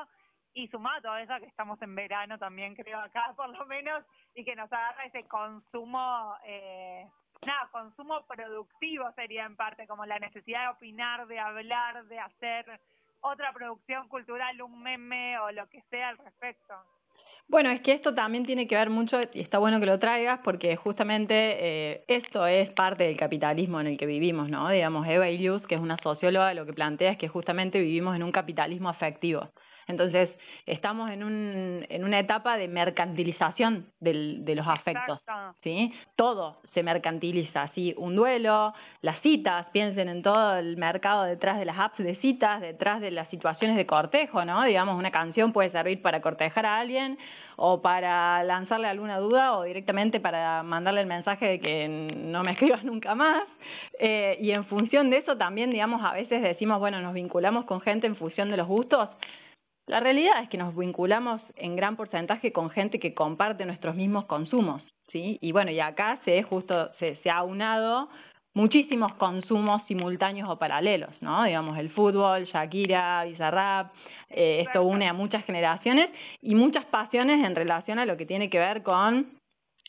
Y 0.53 0.67
sumado 0.67 1.09
a 1.09 1.21
eso 1.21 1.33
que 1.39 1.45
estamos 1.45 1.81
en 1.81 1.95
verano 1.95 2.37
también 2.37 2.75
creo 2.75 2.99
acá 2.99 3.33
por 3.37 3.47
lo 3.57 3.65
menos 3.67 4.03
y 4.35 4.43
que 4.43 4.53
nos 4.53 4.69
agarra 4.73 5.05
ese 5.05 5.23
consumo 5.23 6.35
eh, 6.43 7.07
nada, 7.45 7.69
consumo 7.71 8.25
productivo 8.27 9.09
sería 9.13 9.45
en 9.45 9.55
parte, 9.55 9.87
como 9.87 10.05
la 10.05 10.19
necesidad 10.19 10.63
de 10.63 10.67
opinar, 10.75 11.27
de 11.27 11.39
hablar, 11.39 12.03
de 12.05 12.19
hacer 12.19 12.81
otra 13.21 13.53
producción 13.53 14.09
cultural, 14.09 14.61
un 14.61 14.83
meme 14.83 15.39
o 15.39 15.51
lo 15.51 15.67
que 15.69 15.81
sea 15.83 16.09
al 16.09 16.17
respecto. 16.17 16.75
Bueno, 17.47 17.69
es 17.71 17.81
que 17.81 17.91
esto 17.91 18.15
también 18.15 18.45
tiene 18.45 18.65
que 18.67 18.75
ver 18.75 18.89
mucho, 18.89 19.17
y 19.33 19.41
está 19.41 19.57
bueno 19.57 19.79
que 19.81 19.85
lo 19.85 19.99
traigas, 19.99 20.39
porque 20.43 20.77
justamente 20.77 21.33
eh, 21.35 22.03
esto 22.07 22.47
es 22.47 22.69
parte 22.71 23.03
del 23.03 23.17
capitalismo 23.17 23.81
en 23.81 23.87
el 23.87 23.97
que 23.97 24.05
vivimos, 24.05 24.49
¿no? 24.49 24.69
Digamos, 24.69 25.05
Eva 25.07 25.29
Illius, 25.29 25.65
que 25.67 25.75
es 25.75 25.81
una 25.81 25.97
socióloga, 26.01 26.53
lo 26.53 26.65
que 26.65 26.73
plantea 26.73 27.11
es 27.11 27.17
que 27.17 27.27
justamente 27.27 27.79
vivimos 27.79 28.15
en 28.15 28.23
un 28.23 28.31
capitalismo 28.31 28.87
afectivo. 28.89 29.49
Entonces, 29.87 30.29
estamos 30.65 31.09
en, 31.11 31.23
un, 31.23 31.85
en 31.89 32.03
una 32.03 32.19
etapa 32.19 32.57
de 32.57 32.67
mercantilización 32.67 33.87
del, 33.99 34.45
de 34.45 34.55
los 34.55 34.67
afectos. 34.67 35.19
Exacto. 35.19 35.57
¿sí? 35.63 35.93
Todo 36.15 36.57
se 36.73 36.83
mercantiliza, 36.83 37.69
¿sí? 37.75 37.93
Un 37.97 38.15
duelo, 38.15 38.73
las 39.01 39.21
citas, 39.21 39.67
piensen 39.71 40.09
en 40.09 40.23
todo 40.23 40.57
el 40.57 40.77
mercado 40.77 41.23
detrás 41.23 41.59
de 41.59 41.65
las 41.65 41.77
apps 41.77 41.97
de 41.97 42.15
citas, 42.17 42.61
detrás 42.61 43.01
de 43.01 43.11
las 43.11 43.29
situaciones 43.29 43.77
de 43.77 43.85
cortejo, 43.85 44.45
¿no? 44.45 44.63
Digamos, 44.63 44.97
una 44.97 45.11
canción 45.11 45.51
puede 45.51 45.71
servir 45.71 46.01
para 46.01 46.21
cortejar 46.21 46.65
a 46.65 46.79
alguien 46.79 47.17
o 47.57 47.81
para 47.81 48.43
lanzarle 48.43 48.87
alguna 48.87 49.19
duda 49.19 49.57
o 49.57 49.63
directamente 49.63 50.19
para 50.19 50.63
mandarle 50.63 51.01
el 51.01 51.07
mensaje 51.07 51.45
de 51.45 51.59
que 51.59 51.87
no 51.87 52.43
me 52.43 52.51
escribas 52.53 52.83
nunca 52.83 53.15
más. 53.15 53.43
Eh, 53.99 54.37
y 54.41 54.51
en 54.51 54.65
función 54.65 55.09
de 55.09 55.17
eso 55.17 55.37
también, 55.37 55.71
digamos, 55.71 56.03
a 56.03 56.13
veces 56.13 56.41
decimos, 56.41 56.79
bueno, 56.79 57.01
nos 57.01 57.13
vinculamos 57.13 57.65
con 57.65 57.81
gente 57.81 58.07
en 58.07 58.15
función 58.15 58.49
de 58.49 58.57
los 58.57 58.67
gustos. 58.67 59.09
La 59.91 59.99
realidad 59.99 60.41
es 60.41 60.47
que 60.47 60.57
nos 60.57 60.73
vinculamos 60.73 61.41
en 61.57 61.75
gran 61.75 61.97
porcentaje 61.97 62.53
con 62.53 62.69
gente 62.69 62.97
que 62.97 63.13
comparte 63.13 63.65
nuestros 63.65 63.93
mismos 63.93 64.23
consumos, 64.23 64.81
¿sí? 65.11 65.37
Y 65.41 65.51
bueno, 65.51 65.69
y 65.69 65.81
acá 65.81 66.17
se 66.23 66.43
justo 66.43 66.93
se, 66.97 67.17
se 67.17 67.29
ha 67.29 67.43
unado 67.43 68.07
muchísimos 68.53 69.13
consumos 69.15 69.81
simultáneos 69.89 70.49
o 70.49 70.57
paralelos, 70.57 71.09
¿no? 71.19 71.43
Digamos, 71.43 71.77
el 71.77 71.89
fútbol, 71.89 72.45
Shakira, 72.45 73.25
Bizarrap, 73.25 73.91
eh, 74.29 74.63
esto 74.65 74.81
une 74.81 75.09
a 75.09 75.13
muchas 75.13 75.43
generaciones 75.43 76.09
y 76.41 76.55
muchas 76.55 76.85
pasiones 76.85 77.45
en 77.45 77.53
relación 77.53 77.99
a 77.99 78.05
lo 78.05 78.15
que 78.15 78.25
tiene 78.25 78.49
que 78.49 78.59
ver 78.59 78.83
con 78.83 79.40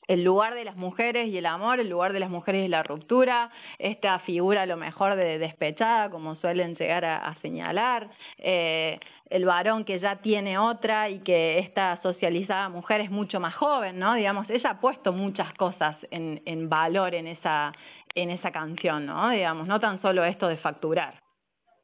el 0.09 0.25
lugar 0.25 0.55
de 0.55 0.65
las 0.65 0.77
mujeres 0.77 1.29
y 1.29 1.39
el 1.39 1.47
amor, 1.47 1.81
el 1.81 1.89
lugar 1.89 2.13
de 2.13 2.21
las 2.21 2.31
mujeres 2.31 2.65
y 2.65 2.69
la 2.69 2.83
ruptura, 2.83 3.51
esta 3.79 4.19
figura 4.21 4.63
a 4.63 4.67
lo 4.67 4.77
mejor 4.77 5.17
de 5.17 5.39
despechada, 5.39 6.11
como 6.11 6.37
suelen 6.37 6.75
llegar 6.77 7.05
a, 7.05 7.35
señalar, 7.41 8.11
eh, 8.39 8.99
el 9.31 9.45
varón 9.45 9.85
que 9.85 9.99
ya 10.01 10.17
tiene 10.17 10.59
otra 10.59 11.09
y 11.09 11.21
que 11.21 11.59
esta 11.61 12.01
socializada 12.03 12.69
mujer 12.69 13.01
es 13.01 13.11
mucho 13.11 13.41
más 13.41 13.55
joven, 13.55 13.99
¿no? 13.99 14.15
Digamos, 14.15 14.49
ella 14.51 14.71
ha 14.71 14.81
puesto 14.81 15.13
muchas 15.13 15.55
cosas 15.55 15.97
en, 16.11 16.43
en 16.45 16.69
valor 16.69 17.15
en 17.15 17.29
esa, 17.29 17.73
en 18.15 18.31
esa 18.31 18.51
canción, 18.51 19.07
¿no? 19.07 19.31
Digamos, 19.31 19.67
no 19.67 19.81
tan 19.81 20.03
solo 20.03 20.25
esto 20.25 20.49
de 20.49 20.59
facturar. 20.59 21.23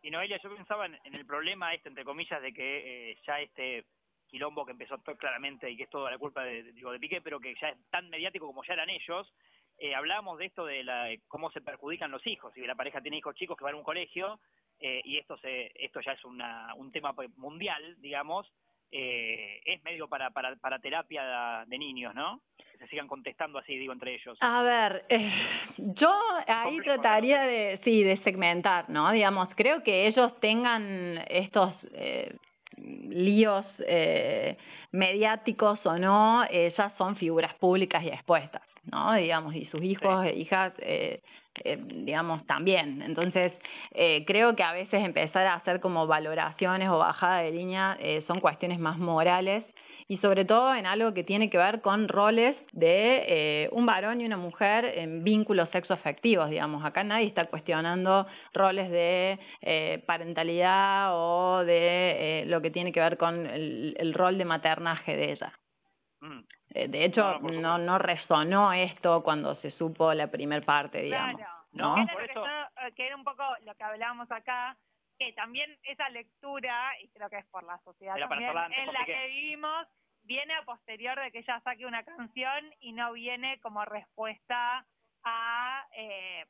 Y 0.02 0.10
Noelia, 0.10 0.38
yo 0.42 0.54
pensaba 0.54 0.86
en, 0.86 1.14
el 1.14 1.26
problema 1.26 1.74
este, 1.74 1.88
entre 1.88 2.04
comillas, 2.04 2.40
de 2.40 2.52
que 2.52 3.10
eh, 3.10 3.18
ya 3.26 3.40
este 3.40 3.84
quilombo 4.28 4.64
que 4.64 4.72
empezó 4.72 4.98
claramente 4.98 5.70
y 5.70 5.76
que 5.76 5.84
es 5.84 5.90
toda 5.90 6.10
la 6.10 6.18
culpa 6.18 6.44
de, 6.44 6.72
digo, 6.72 6.92
de 6.92 7.00
Piqué, 7.00 7.20
pero 7.20 7.40
que 7.40 7.54
ya 7.60 7.70
es 7.70 7.78
tan 7.90 8.08
mediático 8.10 8.46
como 8.46 8.64
ya 8.64 8.74
eran 8.74 8.90
ellos, 8.90 9.32
eh, 9.78 9.94
hablábamos 9.94 10.38
de 10.38 10.46
esto 10.46 10.66
de 10.66 10.84
la, 10.84 11.08
cómo 11.28 11.50
se 11.50 11.60
perjudican 11.60 12.10
los 12.10 12.26
hijos, 12.26 12.52
si 12.54 12.60
la 12.66 12.74
pareja 12.74 13.00
tiene 13.00 13.18
hijos 13.18 13.34
chicos 13.34 13.56
que 13.56 13.64
van 13.64 13.74
a 13.74 13.78
un 13.78 13.84
colegio, 13.84 14.40
eh, 14.80 15.00
y 15.04 15.18
esto 15.18 15.36
se, 15.38 15.72
esto 15.74 16.00
ya 16.00 16.12
es 16.12 16.24
una, 16.24 16.74
un 16.74 16.92
tema 16.92 17.14
mundial, 17.36 17.96
digamos, 18.00 18.46
eh, 18.90 19.60
es 19.64 19.82
medio 19.84 20.08
para, 20.08 20.30
para, 20.30 20.56
para 20.56 20.78
terapia 20.78 21.64
de 21.66 21.78
niños, 21.78 22.14
¿no? 22.14 22.40
Que 22.56 22.78
se 22.78 22.86
sigan 22.88 23.06
contestando 23.06 23.58
así, 23.58 23.76
digo, 23.76 23.92
entre 23.92 24.14
ellos. 24.14 24.38
A 24.40 24.62
ver, 24.62 25.04
eh, 25.10 25.30
yo 25.76 26.10
ahí 26.46 26.80
trataría 26.80 27.42
de, 27.42 27.80
sí, 27.84 28.02
de 28.02 28.16
segmentar, 28.22 28.88
¿no? 28.88 29.10
Digamos, 29.12 29.48
creo 29.56 29.82
que 29.82 30.06
ellos 30.06 30.32
tengan 30.40 31.22
estos 31.28 31.74
eh, 31.92 32.34
líos 33.08 33.64
eh, 33.86 34.56
mediáticos 34.92 35.78
o 35.84 35.98
no, 35.98 36.44
ellas 36.50 36.92
son 36.96 37.16
figuras 37.16 37.54
públicas 37.54 38.02
y 38.02 38.08
expuestas, 38.08 38.62
¿no? 38.90 39.14
Digamos, 39.14 39.54
y 39.54 39.66
sus 39.66 39.82
hijos 39.82 40.24
e 40.24 40.36
hijas 40.36 40.72
eh, 40.78 41.20
eh, 41.64 41.78
digamos, 41.80 42.46
también. 42.46 43.02
Entonces, 43.02 43.52
eh, 43.92 44.24
creo 44.26 44.54
que 44.54 44.62
a 44.62 44.72
veces 44.72 45.04
empezar 45.04 45.46
a 45.46 45.54
hacer 45.54 45.80
como 45.80 46.06
valoraciones 46.06 46.88
o 46.88 46.98
bajada 46.98 47.40
de 47.40 47.50
línea 47.52 47.96
eh, 48.00 48.24
son 48.26 48.40
cuestiones 48.40 48.78
más 48.78 48.98
morales 48.98 49.64
y 50.08 50.18
sobre 50.18 50.44
todo 50.44 50.74
en 50.74 50.86
algo 50.86 51.14
que 51.14 51.22
tiene 51.22 51.50
que 51.50 51.58
ver 51.58 51.80
con 51.82 52.08
roles 52.08 52.56
de 52.72 53.24
eh, 53.28 53.68
un 53.72 53.86
varón 53.86 54.20
y 54.20 54.26
una 54.26 54.38
mujer 54.38 54.86
en 54.86 55.22
vínculos 55.22 55.68
sexoafectivos, 55.70 56.48
digamos. 56.50 56.84
Acá 56.84 57.04
nadie 57.04 57.26
está 57.26 57.46
cuestionando 57.46 58.26
roles 58.54 58.90
de 58.90 59.38
eh, 59.60 60.02
parentalidad 60.06 61.10
o 61.12 61.64
de 61.64 62.40
eh, 62.40 62.46
lo 62.46 62.60
que 62.62 62.70
tiene 62.70 62.92
que 62.92 63.00
ver 63.00 63.18
con 63.18 63.46
el, 63.46 63.94
el 63.98 64.14
rol 64.14 64.38
de 64.38 64.44
maternaje 64.44 65.14
de 65.14 65.32
ella. 65.32 65.52
Mm. 66.20 66.40
Eh, 66.74 66.88
de 66.88 67.04
hecho, 67.04 67.38
no, 67.40 67.78
no, 67.78 67.98
resonó 67.98 68.72
esto 68.72 69.22
cuando 69.22 69.56
se 69.56 69.70
supo 69.72 70.12
la 70.14 70.28
primer 70.28 70.64
parte, 70.64 71.02
digamos. 71.02 71.36
Claro. 71.36 71.52
¿no? 71.72 71.94
Que, 72.94 73.06
era 73.06 73.16
un 73.16 73.24
poco 73.24 73.42
lo 73.64 73.74
que 73.74 73.84
hablábamos 73.84 74.30
acá, 74.30 74.76
que 75.18 75.32
también 75.32 75.76
esa 75.82 76.08
lectura, 76.10 76.92
y 77.00 77.08
creo 77.08 77.28
que 77.28 77.38
es 77.38 77.46
por 77.46 77.64
la 77.64 77.78
sociedad 77.78 78.16
también 78.16 78.50
en 78.50 78.92
la 78.92 79.04
que 79.04 79.26
vivimos, 79.28 79.86
viene 80.22 80.54
a 80.54 80.62
posterior 80.62 81.18
de 81.20 81.32
que 81.32 81.38
ella 81.38 81.60
saque 81.64 81.86
una 81.86 82.04
canción 82.04 82.74
y 82.80 82.92
no 82.92 83.12
viene 83.12 83.58
como 83.60 83.84
respuesta 83.84 84.86
a 85.24 85.86
eh, 85.96 86.44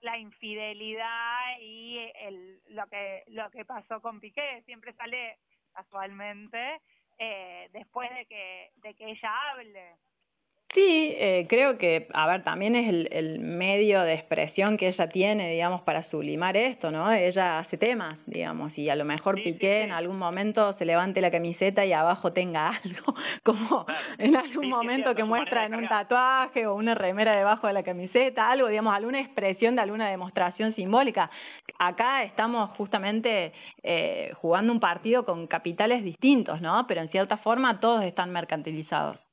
la 0.00 0.18
infidelidad 0.18 1.58
y 1.60 2.10
el, 2.20 2.60
lo 2.68 2.86
que 2.86 3.24
lo 3.28 3.50
que 3.50 3.64
pasó 3.64 4.00
con 4.00 4.20
Piqué 4.20 4.62
siempre 4.64 4.92
sale 4.94 5.38
casualmente 5.72 6.80
eh, 7.18 7.68
después 7.72 8.10
de 8.14 8.26
que, 8.26 8.70
de 8.76 8.94
que 8.94 9.10
ella 9.10 9.50
hable. 9.50 9.96
Sí, 10.74 11.14
eh, 11.16 11.46
creo 11.48 11.78
que, 11.78 12.08
a 12.12 12.26
ver, 12.26 12.42
también 12.42 12.74
es 12.74 12.88
el, 12.88 13.08
el 13.12 13.38
medio 13.38 14.02
de 14.02 14.14
expresión 14.14 14.76
que 14.76 14.88
ella 14.88 15.08
tiene, 15.08 15.50
digamos, 15.50 15.82
para 15.82 16.08
sublimar 16.10 16.56
esto, 16.56 16.90
¿no? 16.90 17.10
Ella 17.12 17.60
hace 17.60 17.78
temas, 17.78 18.18
digamos, 18.26 18.76
y 18.76 18.90
a 18.90 18.96
lo 18.96 19.04
mejor 19.04 19.36
Piqué 19.42 19.82
en 19.82 19.92
algún 19.92 20.18
momento 20.18 20.74
se 20.76 20.84
levante 20.84 21.20
la 21.20 21.30
camiseta 21.30 21.86
y 21.86 21.92
abajo 21.92 22.32
tenga 22.32 22.68
algo, 22.84 23.14
como 23.44 23.86
en 24.18 24.36
algún 24.36 24.68
momento 24.68 25.14
que 25.14 25.24
muestra 25.24 25.66
en 25.66 25.76
un 25.76 25.88
tatuaje 25.88 26.66
o 26.66 26.74
una 26.74 26.94
remera 26.94 27.36
debajo 27.36 27.68
de 27.68 27.72
la 27.72 27.82
camiseta, 27.82 28.50
algo, 28.50 28.68
digamos, 28.68 28.94
alguna 28.94 29.20
expresión 29.20 29.76
de 29.76 29.82
alguna 29.82 30.10
demostración 30.10 30.74
simbólica. 30.74 31.30
Acá 31.78 32.24
estamos 32.24 32.70
justamente 32.76 33.52
eh, 33.82 34.32
jugando 34.40 34.72
un 34.72 34.80
partido 34.80 35.24
con 35.24 35.46
capitales 35.46 36.02
distintos, 36.02 36.60
¿no? 36.60 36.86
Pero 36.88 37.02
en 37.02 37.08
cierta 37.10 37.36
forma 37.38 37.78
todos 37.80 38.02
están 38.04 38.30
mercantilizados. 38.32 39.25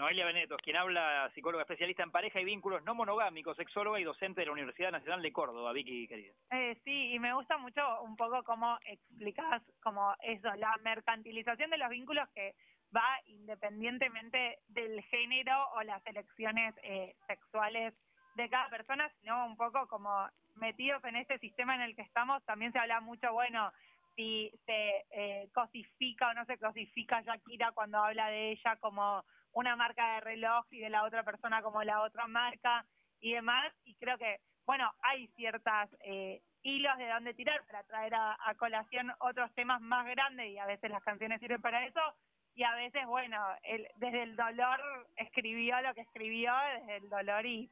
Noelia 0.00 0.24
Benedetto, 0.24 0.56
quien 0.56 0.76
habla, 0.76 1.30
psicóloga 1.34 1.64
especialista 1.64 2.02
en 2.02 2.10
pareja 2.10 2.40
y 2.40 2.44
vínculos 2.46 2.82
no 2.84 2.94
monogámicos, 2.94 3.54
sexóloga 3.54 4.00
y 4.00 4.04
docente 4.04 4.40
de 4.40 4.46
la 4.46 4.52
Universidad 4.52 4.90
Nacional 4.90 5.20
de 5.20 5.30
Córdoba. 5.30 5.74
Vicky, 5.74 6.08
querida. 6.08 6.32
Eh, 6.52 6.80
sí, 6.84 7.12
y 7.12 7.18
me 7.18 7.34
gusta 7.34 7.58
mucho 7.58 7.82
un 8.00 8.16
poco 8.16 8.42
cómo 8.42 8.78
explicas 8.86 9.62
como 9.82 10.14
eso, 10.22 10.54
la 10.54 10.74
mercantilización 10.82 11.68
de 11.68 11.76
los 11.76 11.90
vínculos 11.90 12.26
que 12.34 12.54
va 12.96 13.20
independientemente 13.26 14.60
del 14.68 15.02
género 15.02 15.68
o 15.74 15.82
las 15.82 16.04
elecciones 16.06 16.74
eh, 16.82 17.14
sexuales 17.26 17.92
de 18.36 18.48
cada 18.48 18.70
persona, 18.70 19.12
sino 19.20 19.44
un 19.44 19.58
poco 19.58 19.86
como 19.86 20.30
metidos 20.54 21.04
en 21.04 21.16
este 21.16 21.38
sistema 21.40 21.74
en 21.74 21.82
el 21.82 21.94
que 21.94 22.02
estamos, 22.02 22.42
también 22.46 22.72
se 22.72 22.78
habla 22.78 23.02
mucho, 23.02 23.34
bueno, 23.34 23.70
si 24.16 24.50
se 24.64 25.04
eh, 25.10 25.50
cosifica 25.52 26.30
o 26.30 26.34
no 26.34 26.46
se 26.46 26.56
cosifica 26.56 27.20
Shakira 27.20 27.72
cuando 27.72 27.98
habla 27.98 28.28
de 28.28 28.52
ella 28.52 28.76
como 28.76 29.22
una 29.52 29.76
marca 29.76 30.14
de 30.14 30.20
reloj 30.20 30.66
y 30.70 30.80
de 30.80 30.90
la 30.90 31.04
otra 31.04 31.22
persona 31.22 31.62
como 31.62 31.82
la 31.82 32.02
otra 32.02 32.26
marca 32.26 32.84
y 33.20 33.32
demás. 33.32 33.72
Y 33.84 33.94
creo 33.96 34.18
que, 34.18 34.40
bueno, 34.66 34.90
hay 35.02 35.28
ciertas 35.28 35.90
eh, 36.00 36.42
hilos 36.62 36.96
de 36.98 37.08
dónde 37.08 37.34
tirar 37.34 37.64
para 37.66 37.82
traer 37.84 38.14
a, 38.14 38.36
colación 38.58 39.12
otros 39.20 39.52
temas 39.54 39.80
más 39.80 40.06
grandes 40.06 40.50
y 40.50 40.58
a 40.58 40.66
veces 40.66 40.90
las 40.90 41.02
canciones 41.02 41.40
sirven 41.40 41.62
para 41.62 41.84
eso 41.86 42.00
y 42.54 42.62
a 42.64 42.74
veces, 42.74 43.06
bueno, 43.06 43.38
el, 43.62 43.86
desde 43.96 44.22
el 44.22 44.36
dolor 44.36 44.80
escribió 45.16 45.80
lo 45.80 45.94
que 45.94 46.02
escribió, 46.02 46.52
desde 46.76 46.96
el 46.96 47.08
dolor 47.08 47.46
y 47.46 47.70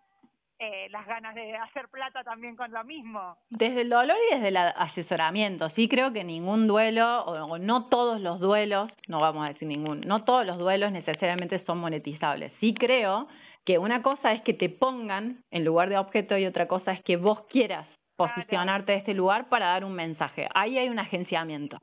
eh, 0.60 0.88
las 0.90 1.06
ganas 1.06 1.36
de 1.36 1.56
hacer 1.56 1.88
plata 1.88 2.24
también 2.24 2.56
con 2.56 2.72
lo 2.72 2.82
mismo. 2.82 3.36
Desde 3.48 3.82
el 3.82 3.90
dolor 3.90 4.16
y 4.28 4.34
desde 4.34 4.48
el 4.48 4.56
asesoramiento. 4.56 5.70
Sí 5.76 5.88
creo 5.88 6.12
que 6.12 6.24
ningún 6.24 6.66
duelo, 6.66 7.24
o, 7.26 7.58
no 7.58 7.86
todos 7.86 8.20
los 8.20 8.40
duelos, 8.40 8.90
no 9.06 9.20
vamos 9.20 9.44
a 9.44 9.52
decir 9.52 9.68
ningún, 9.68 10.00
no 10.00 10.24
todos 10.24 10.44
los 10.44 10.58
duelos 10.58 10.90
necesariamente 10.90 11.64
son 11.64 11.78
monetizables. 11.78 12.52
Sí 12.58 12.74
creo 12.74 13.28
que 13.64 13.78
una 13.78 14.02
cosa 14.02 14.32
es 14.32 14.42
que 14.42 14.52
te 14.52 14.68
pongan 14.68 15.44
en 15.52 15.64
lugar 15.64 15.90
de 15.90 15.98
objeto 15.98 16.36
y 16.36 16.46
otra 16.46 16.66
cosa 16.66 16.92
es 16.92 17.04
que 17.04 17.16
vos 17.16 17.42
quieras 17.50 17.86
posicionarte 18.16 18.92
de 18.92 18.98
este 18.98 19.14
lugar 19.14 19.48
para 19.48 19.66
dar 19.66 19.84
un 19.84 19.92
mensaje. 19.92 20.48
Ahí 20.54 20.76
hay 20.76 20.88
un 20.88 20.98
agenciamiento. 20.98 21.78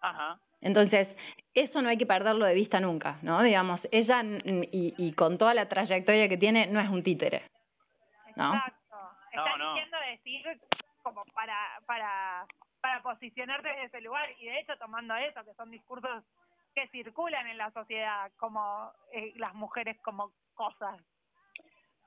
Ajá. 0.00 0.38
Entonces, 0.62 1.08
eso 1.52 1.82
no 1.82 1.90
hay 1.90 1.98
que 1.98 2.06
perderlo 2.06 2.46
de 2.46 2.54
vista 2.54 2.80
nunca, 2.80 3.18
¿no? 3.20 3.42
Digamos, 3.42 3.80
ella 3.90 4.22
y, 4.22 4.94
y 4.96 5.12
con 5.12 5.36
toda 5.36 5.52
la 5.52 5.68
trayectoria 5.68 6.26
que 6.30 6.38
tiene, 6.38 6.68
no 6.68 6.80
es 6.80 6.88
un 6.88 7.02
títere. 7.02 7.42
Exacto. 8.36 8.96
Estás 9.32 9.58
diciendo 9.58 9.98
decir 10.10 10.60
como 11.02 11.24
para, 11.34 11.56
para, 11.86 12.46
para 12.80 13.02
posicionarte 13.02 13.68
desde 13.68 13.84
ese 13.84 14.00
lugar 14.02 14.28
y 14.38 14.46
de 14.46 14.60
hecho 14.60 14.76
tomando 14.78 15.14
eso, 15.16 15.44
que 15.44 15.54
son 15.54 15.70
discursos 15.70 16.24
que 16.74 16.88
circulan 16.88 17.46
en 17.46 17.58
la 17.58 17.70
sociedad 17.70 18.30
como 18.36 18.92
eh, 19.12 19.32
las 19.36 19.54
mujeres 19.54 19.96
como 20.02 20.32
cosas. 20.54 21.00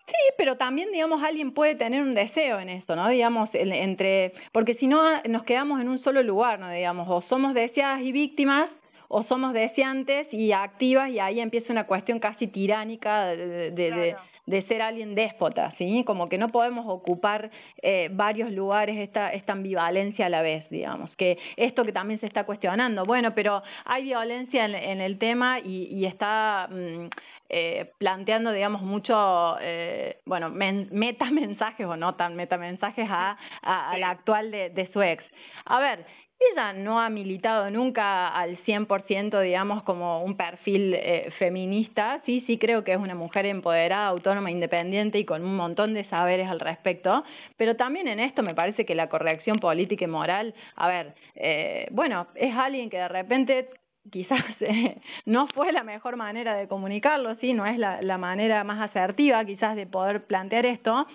Sí, 0.05 0.33
pero 0.37 0.57
también, 0.57 0.91
digamos, 0.91 1.23
alguien 1.23 1.53
puede 1.53 1.75
tener 1.75 2.01
un 2.01 2.15
deseo 2.15 2.59
en 2.59 2.69
eso, 2.69 2.95
¿no? 2.95 3.09
Digamos, 3.09 3.49
entre, 3.53 4.33
porque 4.51 4.75
si 4.75 4.87
no 4.87 5.21
nos 5.23 5.43
quedamos 5.43 5.81
en 5.81 5.89
un 5.89 6.03
solo 6.03 6.23
lugar, 6.23 6.59
¿no? 6.59 6.69
Digamos, 6.69 7.07
o 7.09 7.21
somos 7.29 7.53
deseadas 7.53 8.01
y 8.01 8.11
víctimas, 8.11 8.69
o 9.09 9.23
somos 9.23 9.53
deseantes 9.53 10.27
y 10.31 10.51
activas, 10.53 11.09
y 11.09 11.19
ahí 11.19 11.39
empieza 11.41 11.73
una 11.73 11.85
cuestión 11.87 12.19
casi 12.19 12.47
tiránica 12.47 13.25
de, 13.25 13.71
de, 13.71 14.15
de 14.45 14.63
ser 14.67 14.81
alguien 14.81 15.15
déspota, 15.15 15.73
¿sí? 15.77 16.03
Como 16.05 16.29
que 16.29 16.37
no 16.37 16.49
podemos 16.49 16.85
ocupar 16.87 17.51
eh, 17.81 18.09
varios 18.11 18.51
lugares, 18.51 18.97
esta, 18.97 19.33
esta 19.33 19.53
ambivalencia 19.53 20.27
a 20.27 20.29
la 20.29 20.41
vez, 20.41 20.69
digamos, 20.69 21.09
que 21.17 21.37
esto 21.57 21.83
que 21.83 21.91
también 21.91 22.19
se 22.19 22.27
está 22.27 22.45
cuestionando, 22.45 23.03
bueno, 23.05 23.33
pero 23.33 23.61
hay 23.85 24.03
violencia 24.03 24.65
en, 24.65 24.75
en 24.75 25.01
el 25.01 25.17
tema 25.17 25.59
y, 25.59 25.87
y 25.91 26.05
está, 26.05 26.67
mm, 26.71 27.07
eh, 27.49 27.91
planteando, 27.97 28.51
digamos, 28.51 28.83
mucho, 28.83 29.57
eh, 29.59 30.17
bueno, 30.25 30.51
men 30.51 30.87
mensajes 30.91 31.85
o 31.87 31.97
no 31.97 32.13
tan 32.13 32.35
mensajes 32.35 33.07
a, 33.09 33.37
a, 33.63 33.91
a 33.91 33.97
la 33.97 34.11
actual 34.11 34.51
de, 34.51 34.69
de 34.69 34.91
su 34.91 35.01
ex. 35.01 35.23
A 35.65 35.79
ver, 35.79 36.05
ella 36.39 36.73
no 36.73 37.01
ha 37.01 37.09
militado 37.09 37.69
nunca 37.69 38.29
al 38.29 38.57
100%, 38.63 39.41
digamos, 39.41 39.83
como 39.83 40.23
un 40.23 40.37
perfil 40.37 40.93
eh, 40.93 41.31
feminista. 41.37 42.21
Sí, 42.25 42.43
sí 42.47 42.57
creo 42.57 42.83
que 42.83 42.93
es 42.93 42.97
una 42.97 43.15
mujer 43.15 43.45
empoderada, 43.45 44.07
autónoma, 44.07 44.49
independiente 44.49 45.19
y 45.19 45.25
con 45.25 45.43
un 45.43 45.55
montón 45.55 45.93
de 45.93 46.07
saberes 46.09 46.47
al 46.47 46.59
respecto. 46.59 47.23
Pero 47.57 47.75
también 47.75 48.07
en 48.07 48.19
esto 48.19 48.41
me 48.41 48.55
parece 48.55 48.85
que 48.85 48.95
la 48.95 49.09
corrección 49.09 49.59
política 49.59 50.05
y 50.05 50.07
moral, 50.07 50.53
a 50.75 50.87
ver, 50.87 51.13
eh, 51.35 51.87
bueno, 51.91 52.27
es 52.35 52.55
alguien 52.55 52.89
que 52.89 52.97
de 52.97 53.07
repente 53.09 53.69
quizás 54.09 54.39
eh, 54.61 54.97
no 55.25 55.47
fue 55.53 55.71
la 55.71 55.83
mejor 55.83 56.15
manera 56.15 56.55
de 56.55 56.67
comunicarlo, 56.67 57.35
sí, 57.35 57.53
no 57.53 57.65
es 57.65 57.77
la, 57.77 58.01
la 58.01 58.17
manera 58.17 58.63
más 58.63 58.89
asertiva 58.89 59.43
quizás 59.45 59.75
de 59.75 59.85
poder 59.85 60.25
plantear 60.25 60.65
esto, 60.65 61.05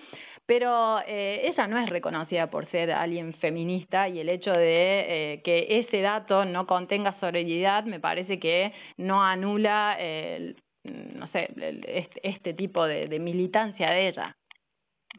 pero 0.45 0.99
eh, 1.07 1.41
ella 1.43 1.67
no 1.67 1.79
es 1.79 1.89
reconocida 1.89 2.47
por 2.49 2.69
ser 2.69 2.91
alguien 2.91 3.33
feminista 3.35 4.07
y 4.07 4.19
el 4.19 4.29
hecho 4.29 4.51
de 4.51 5.33
eh, 5.33 5.41
que 5.43 5.79
ese 5.79 6.01
dato 6.01 6.45
no 6.45 6.67
contenga 6.67 7.19
sororidad 7.19 7.83
me 7.85 7.99
parece 7.99 8.39
que 8.39 8.71
no 8.97 9.23
anula, 9.23 9.97
el, 9.99 10.55
no 10.83 11.27
sé, 11.29 11.49
el, 11.55 11.83
este, 11.87 12.27
este, 12.27 12.53
tipo 12.53 12.85
de, 12.85 13.07
de, 13.07 13.19
militancia 13.19 13.89
de 13.89 14.09
ella. 14.09 14.35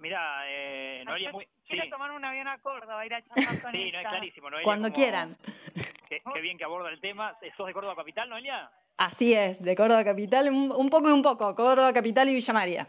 Mira, 0.00 0.42
eh, 0.46 1.02
Noelia, 1.04 1.32
muy... 1.32 1.46
Quiero 1.66 1.82
sí. 1.82 1.90
tomar 1.90 2.12
un 2.12 2.24
avión 2.24 2.46
a 2.46 2.58
Córdoba, 2.58 3.04
ir 3.04 3.14
a 3.14 3.22
charlar 3.26 3.60
con 3.60 3.72
Sí, 3.72 3.90
no 3.90 3.98
es 3.98 4.06
clarísimo, 4.06 4.50
Noelia. 4.50 4.64
Cuando 4.64 4.88
como... 4.88 4.96
quieran. 4.96 5.36
Qué, 6.08 6.22
qué, 6.32 6.40
bien 6.40 6.56
que 6.56 6.62
aborda 6.62 6.88
el 6.88 7.00
tema. 7.00 7.36
¿Sos 7.56 7.66
de 7.66 7.72
Córdoba 7.72 7.96
Capital, 7.96 8.28
Noelia? 8.28 8.70
Así 8.96 9.34
es, 9.34 9.60
de 9.60 9.74
Córdoba 9.74 10.04
Capital, 10.04 10.48
un, 10.48 10.70
un 10.70 10.88
poco 10.88 11.08
y 11.08 11.12
un 11.12 11.22
poco, 11.22 11.52
Córdoba 11.56 11.92
Capital 11.92 12.28
y 12.28 12.34
Villa 12.34 12.52
María. 12.52 12.86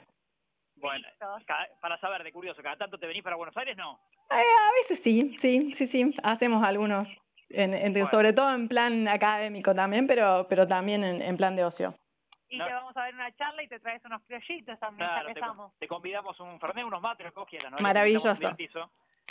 Bueno, 0.80 1.08
para 1.82 1.98
saber, 2.00 2.24
de 2.24 2.32
curioso, 2.32 2.62
¿cada 2.62 2.78
tanto 2.78 2.98
te 2.98 3.08
venís 3.08 3.24
para 3.24 3.36
Buenos 3.36 3.58
Aires, 3.58 3.76
no? 3.78 4.00
Eh, 4.30 4.36
a 4.36 4.72
veces 4.82 5.04
sí, 5.04 5.38
sí, 5.42 5.74
sí, 5.78 5.88
sí, 5.88 6.16
hacemos 6.24 6.64
algunos, 6.64 7.08
en, 7.50 7.74
en, 7.74 7.94
bueno. 7.94 8.10
sobre 8.12 8.34
todo 8.34 8.54
en 8.54 8.68
plan 8.68 9.08
académico 9.08 9.74
también, 9.74 10.06
pero 10.06 10.46
pero 10.50 10.68
también 10.68 11.04
en, 11.04 11.22
en 11.22 11.38
plan 11.38 11.56
de 11.56 11.66
ocio. 11.66 11.96
Y 12.50 12.58
no. 12.58 12.66
te 12.66 12.74
vamos 12.74 12.96
a 12.96 13.06
ver 13.06 13.16
una 13.16 13.36
charla 13.36 13.64
y 13.64 13.68
te 13.68 13.80
traes 13.80 14.04
unos 14.06 14.22
criollitos 14.24 14.80
también, 14.80 15.10
claro, 15.10 15.28
te, 15.34 15.42
te, 15.80 15.88
convidamos 15.88 16.40
un 16.40 16.60
fernet, 16.60 16.86
unos 16.86 17.02
mates, 17.02 17.26
lo 17.26 17.34
que 17.34 17.40
vos 17.40 17.50
quieras, 17.50 17.72
¿no? 17.72 17.80
Maravilloso. 17.80 18.38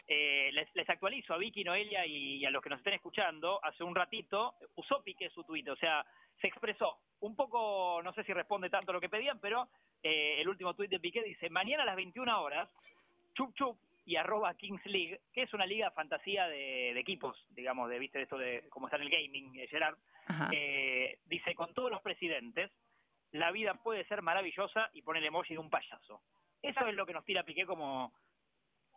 Eh, 0.08 0.50
les, 0.52 0.72
les 0.76 0.88
actualizo 0.88 1.34
a 1.34 1.36
Vicky, 1.36 1.64
Noelia 1.64 2.06
y, 2.06 2.36
y 2.36 2.44
a 2.44 2.50
los 2.50 2.62
que 2.62 2.70
nos 2.70 2.78
estén 2.78 2.94
escuchando, 2.94 3.58
hace 3.64 3.82
un 3.82 3.94
ratito 3.94 4.54
usó 4.76 5.02
Piqué 5.02 5.30
su 5.30 5.42
tuit, 5.42 5.68
o 5.68 5.74
sea, 5.74 6.04
se 6.40 6.46
expresó 6.46 6.98
un 7.20 7.34
poco, 7.34 8.00
no 8.04 8.12
sé 8.12 8.22
si 8.22 8.32
responde 8.32 8.70
tanto 8.70 8.92
a 8.92 8.94
lo 8.94 9.00
que 9.00 9.08
pedían, 9.08 9.40
pero 9.40 9.68
eh, 10.06 10.40
el 10.40 10.48
último 10.48 10.74
tuit 10.74 10.90
de 10.90 11.00
Piqué 11.00 11.22
dice, 11.22 11.50
mañana 11.50 11.82
a 11.82 11.86
las 11.86 11.96
21 11.96 12.40
horas, 12.40 12.68
chup 13.34 13.54
chup 13.54 13.76
y 14.04 14.14
arroba 14.14 14.54
Kings 14.54 14.84
League, 14.86 15.20
que 15.32 15.42
es 15.42 15.52
una 15.52 15.66
liga 15.66 15.90
fantasía 15.90 16.46
de, 16.46 16.92
de 16.94 17.00
equipos, 17.00 17.44
digamos, 17.50 17.90
de, 17.90 17.98
viste, 17.98 18.22
esto 18.22 18.38
de 18.38 18.64
cómo 18.70 18.86
está 18.86 18.96
en 18.96 19.02
el 19.02 19.10
gaming, 19.10 19.58
eh, 19.58 19.66
Gerard, 19.66 19.96
eh, 20.52 21.18
dice, 21.26 21.56
con 21.56 21.74
todos 21.74 21.90
los 21.90 22.02
presidentes, 22.02 22.70
la 23.32 23.50
vida 23.50 23.74
puede 23.74 24.04
ser 24.04 24.22
maravillosa 24.22 24.90
y 24.92 25.02
pone 25.02 25.18
el 25.18 25.26
emoji 25.26 25.54
de 25.54 25.60
un 25.60 25.70
payaso. 25.70 26.22
Eso 26.62 26.86
es 26.86 26.94
lo 26.94 27.04
que 27.04 27.12
nos 27.12 27.24
tira 27.24 27.42
Piqué 27.42 27.66
como 27.66 28.12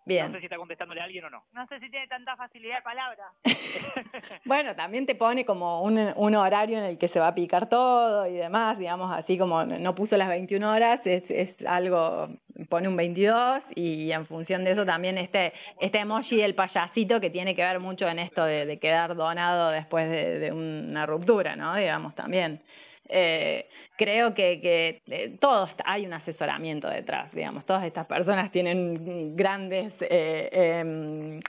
Bien. 0.10 0.25
No 0.25 0.34
sé 0.34 0.39
si 0.39 0.46
está 0.48 0.58
contestándole 0.58 1.01
a 1.01 1.04
alguien 1.04 1.24
o 1.25 1.30
no. 1.30 1.44
No 1.54 1.68
sé 1.68 1.80
si 1.80 1.88
tiene 1.92 2.08
tanta 2.08 2.36
facilidad 2.36 2.78
de 2.78 2.82
palabra. 2.82 3.25
bueno, 4.46 4.75
también 4.75 5.06
te 5.06 5.13
pone 5.13 5.46
como 5.46 5.84
un, 5.84 6.00
un 6.16 6.36
horario 6.36 6.80
en 6.80 6.84
el 6.86 6.98
que 6.98 7.10
se 7.10 7.20
va 7.20 7.28
a 7.28 7.36
picar 7.36 7.70
todo 7.70 8.25
y 8.25 8.34
demás, 8.34 8.80
digamos, 8.80 9.16
así 9.16 9.38
como 9.38 9.63
no 9.66 9.94
puso 9.94 10.18
las 10.18 10.28
21 10.30 10.72
horas, 10.72 11.00
es, 11.06 11.24
es 11.30 11.50
algo, 11.68 12.30
pone 12.70 12.88
un 12.88 12.98
22 12.98 13.62
y 13.75 14.12
en 14.12 14.25
función 14.25 14.63
de 14.63 14.72
eso 14.72 14.84
también 14.84 15.20
este, 15.20 15.54
este 15.80 16.00
emoji 16.00 16.38
del 16.38 16.56
payasito 16.56 17.20
que 17.20 17.30
tiene 17.30 17.56
que 17.56 17.62
ver 17.62 17.80
mucho 17.80 18.08
en 18.08 18.18
esto 18.18 18.44
de, 18.44 18.66
de 18.66 18.80
quedar 18.80 19.16
donado 19.16 19.70
después 19.70 20.10
de, 20.10 20.39
de 20.39 20.51
una 20.51 21.06
ruptura, 21.06 21.56
¿no? 21.56 21.75
Digamos, 21.75 22.16
también 22.16 22.62
eh, 23.10 23.68
creo 24.00 24.34
que, 24.34 24.62
que 24.62 25.01
eh, 25.08 25.38
todos 25.42 25.70
hay 25.84 26.06
un 26.06 26.13
asesoramiento 26.13 26.88
detrás, 26.88 27.30
digamos, 27.34 27.66
todas 27.66 27.84
estas 27.84 28.08
personas 28.08 28.50
tienen 28.50 29.36
grandes 29.36 29.92
eh, 30.00 30.50
eh, 30.51 31.39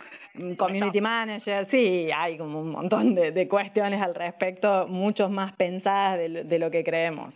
community 0.56 1.00
managers, 1.00 1.68
sí, 1.70 2.10
hay 2.12 2.36
como 2.36 2.60
un 2.60 2.70
montón 2.70 3.14
de, 3.14 3.30
de 3.30 3.46
cuestiones 3.46 4.02
al 4.02 4.16
respecto, 4.16 4.88
muchos 4.88 5.30
más 5.30 5.54
pensadas 5.54 6.18
de, 6.18 6.58
lo 6.58 6.70
que 6.72 6.82
creemos. 6.82 7.32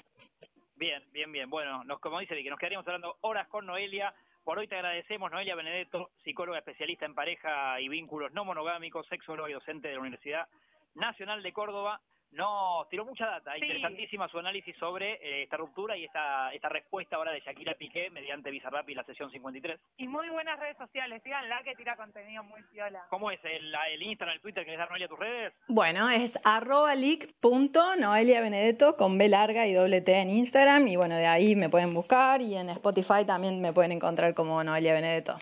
Bien, 0.75 1.01
bien, 1.13 1.31
bien. 1.31 1.49
Bueno, 1.49 1.85
nos, 1.85 2.01
como 2.01 2.19
dice 2.19 2.35
Vicky, 2.35 2.51
nos 2.51 2.59
quedaríamos 2.59 2.87
hablando 2.87 3.17
horas 3.21 3.47
con 3.47 3.67
Noelia. 3.67 4.13
Por 4.43 4.59
hoy 4.59 4.67
te 4.67 4.75
agradecemos, 4.75 5.31
Noelia 5.31 5.55
Benedetto, 5.55 6.11
psicóloga 6.25 6.59
especialista 6.59 7.07
en 7.07 7.15
pareja 7.15 7.81
y 7.81 7.89
vínculos 7.89 8.33
no 8.33 8.45
monogámicos, 8.45 9.07
sexóloga 9.07 9.49
y 9.49 9.53
docente 9.53 9.89
de 9.89 9.95
la 9.95 10.01
Universidad 10.01 10.49
Nacional 10.97 11.43
de 11.43 11.53
Córdoba. 11.53 12.01
No, 12.35 12.87
tiró 12.91 13.05
mucha 13.05 13.27
data, 13.27 13.53
sí. 13.55 13.65
interesantísima 13.65 14.29
su 14.29 14.39
análisis 14.39 14.77
sobre 14.77 15.15
eh, 15.15 15.43
esta 15.45 15.57
ruptura 15.57 15.97
y 15.97 16.05
esta 16.05 16.53
esta 16.53 16.69
respuesta 16.69 17.17
ahora 17.17 17.33
de 17.33 17.41
Shakira 17.41 17.75
Piqué 17.75 18.11
mediante 18.11 18.51
Bizarrap 18.51 18.89
y 18.89 18.95
la 18.95 19.05
sesión 19.05 19.31
53. 19.31 19.81
Y 19.99 20.09
muy 20.09 20.29
buenas 20.31 20.59
redes 20.59 20.77
sociales, 20.77 21.23
síganla 21.23 21.63
que 21.63 21.75
tira 21.75 21.97
contenido 21.97 22.43
muy 22.43 22.63
piola. 22.73 23.05
¿Cómo 23.09 23.31
es 23.31 23.39
el, 23.45 23.73
el 23.93 24.03
Instagram, 24.03 24.35
el 24.35 24.41
Twitter? 24.41 24.65
¿Querés 24.65 24.79
dar, 24.79 24.89
Noelia, 24.89 25.09
tus 25.09 25.19
redes? 25.19 25.53
Bueno, 25.69 26.11
es 26.11 26.33
arroba 26.43 26.95
punto 27.41 27.97
Noelia 27.97 28.41
Benedetto 28.41 28.97
con 28.97 29.17
B 29.19 29.29
larga 29.29 29.67
y 29.67 29.73
doble 29.73 30.01
T 30.01 30.13
en 30.13 30.31
Instagram 30.31 30.89
y 30.89 30.97
bueno, 30.97 31.17
de 31.17 31.27
ahí 31.27 31.55
me 31.55 31.69
pueden 31.69 31.95
buscar 31.95 32.41
y 32.41 32.57
en 32.57 32.71
Spotify 32.71 33.25
también 33.27 33.61
me 33.61 33.73
pueden 33.73 33.93
encontrar 33.93 34.35
como 34.35 34.63
Noelia 34.65 34.95
Benedetto. 34.95 35.39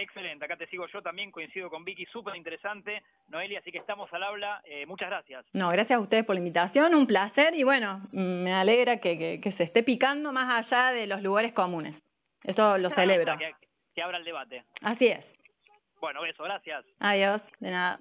Excelente, 0.00 0.44
acá 0.44 0.56
te 0.56 0.68
sigo 0.68 0.86
yo 0.86 1.02
también, 1.02 1.32
coincido 1.32 1.68
con 1.68 1.84
Vicky, 1.84 2.06
súper 2.06 2.36
interesante, 2.36 3.02
Noelia, 3.30 3.58
así 3.58 3.72
que 3.72 3.78
estamos 3.78 4.08
al 4.12 4.22
habla, 4.22 4.62
eh, 4.64 4.86
muchas 4.86 5.08
gracias. 5.10 5.44
No, 5.52 5.70
gracias 5.70 5.96
a 5.98 6.00
ustedes 6.00 6.24
por 6.24 6.36
la 6.36 6.38
invitación, 6.38 6.94
un 6.94 7.08
placer 7.08 7.52
y 7.54 7.64
bueno, 7.64 8.06
me 8.12 8.54
alegra 8.54 9.00
que, 9.00 9.18
que, 9.18 9.40
que 9.42 9.52
se 9.54 9.64
esté 9.64 9.82
picando 9.82 10.30
más 10.30 10.64
allá 10.66 10.92
de 10.92 11.08
los 11.08 11.20
lugares 11.20 11.52
comunes, 11.52 12.00
eso 12.44 12.78
lo 12.78 12.90
celebro. 12.90 13.36
que, 13.38 13.52
que 13.92 14.00
abra 14.00 14.18
el 14.18 14.24
debate. 14.24 14.62
Así 14.82 15.08
es. 15.08 15.24
Bueno, 16.00 16.24
eso, 16.24 16.44
gracias. 16.44 16.84
Adiós, 17.00 17.42
de 17.58 17.70
nada. 17.72 17.98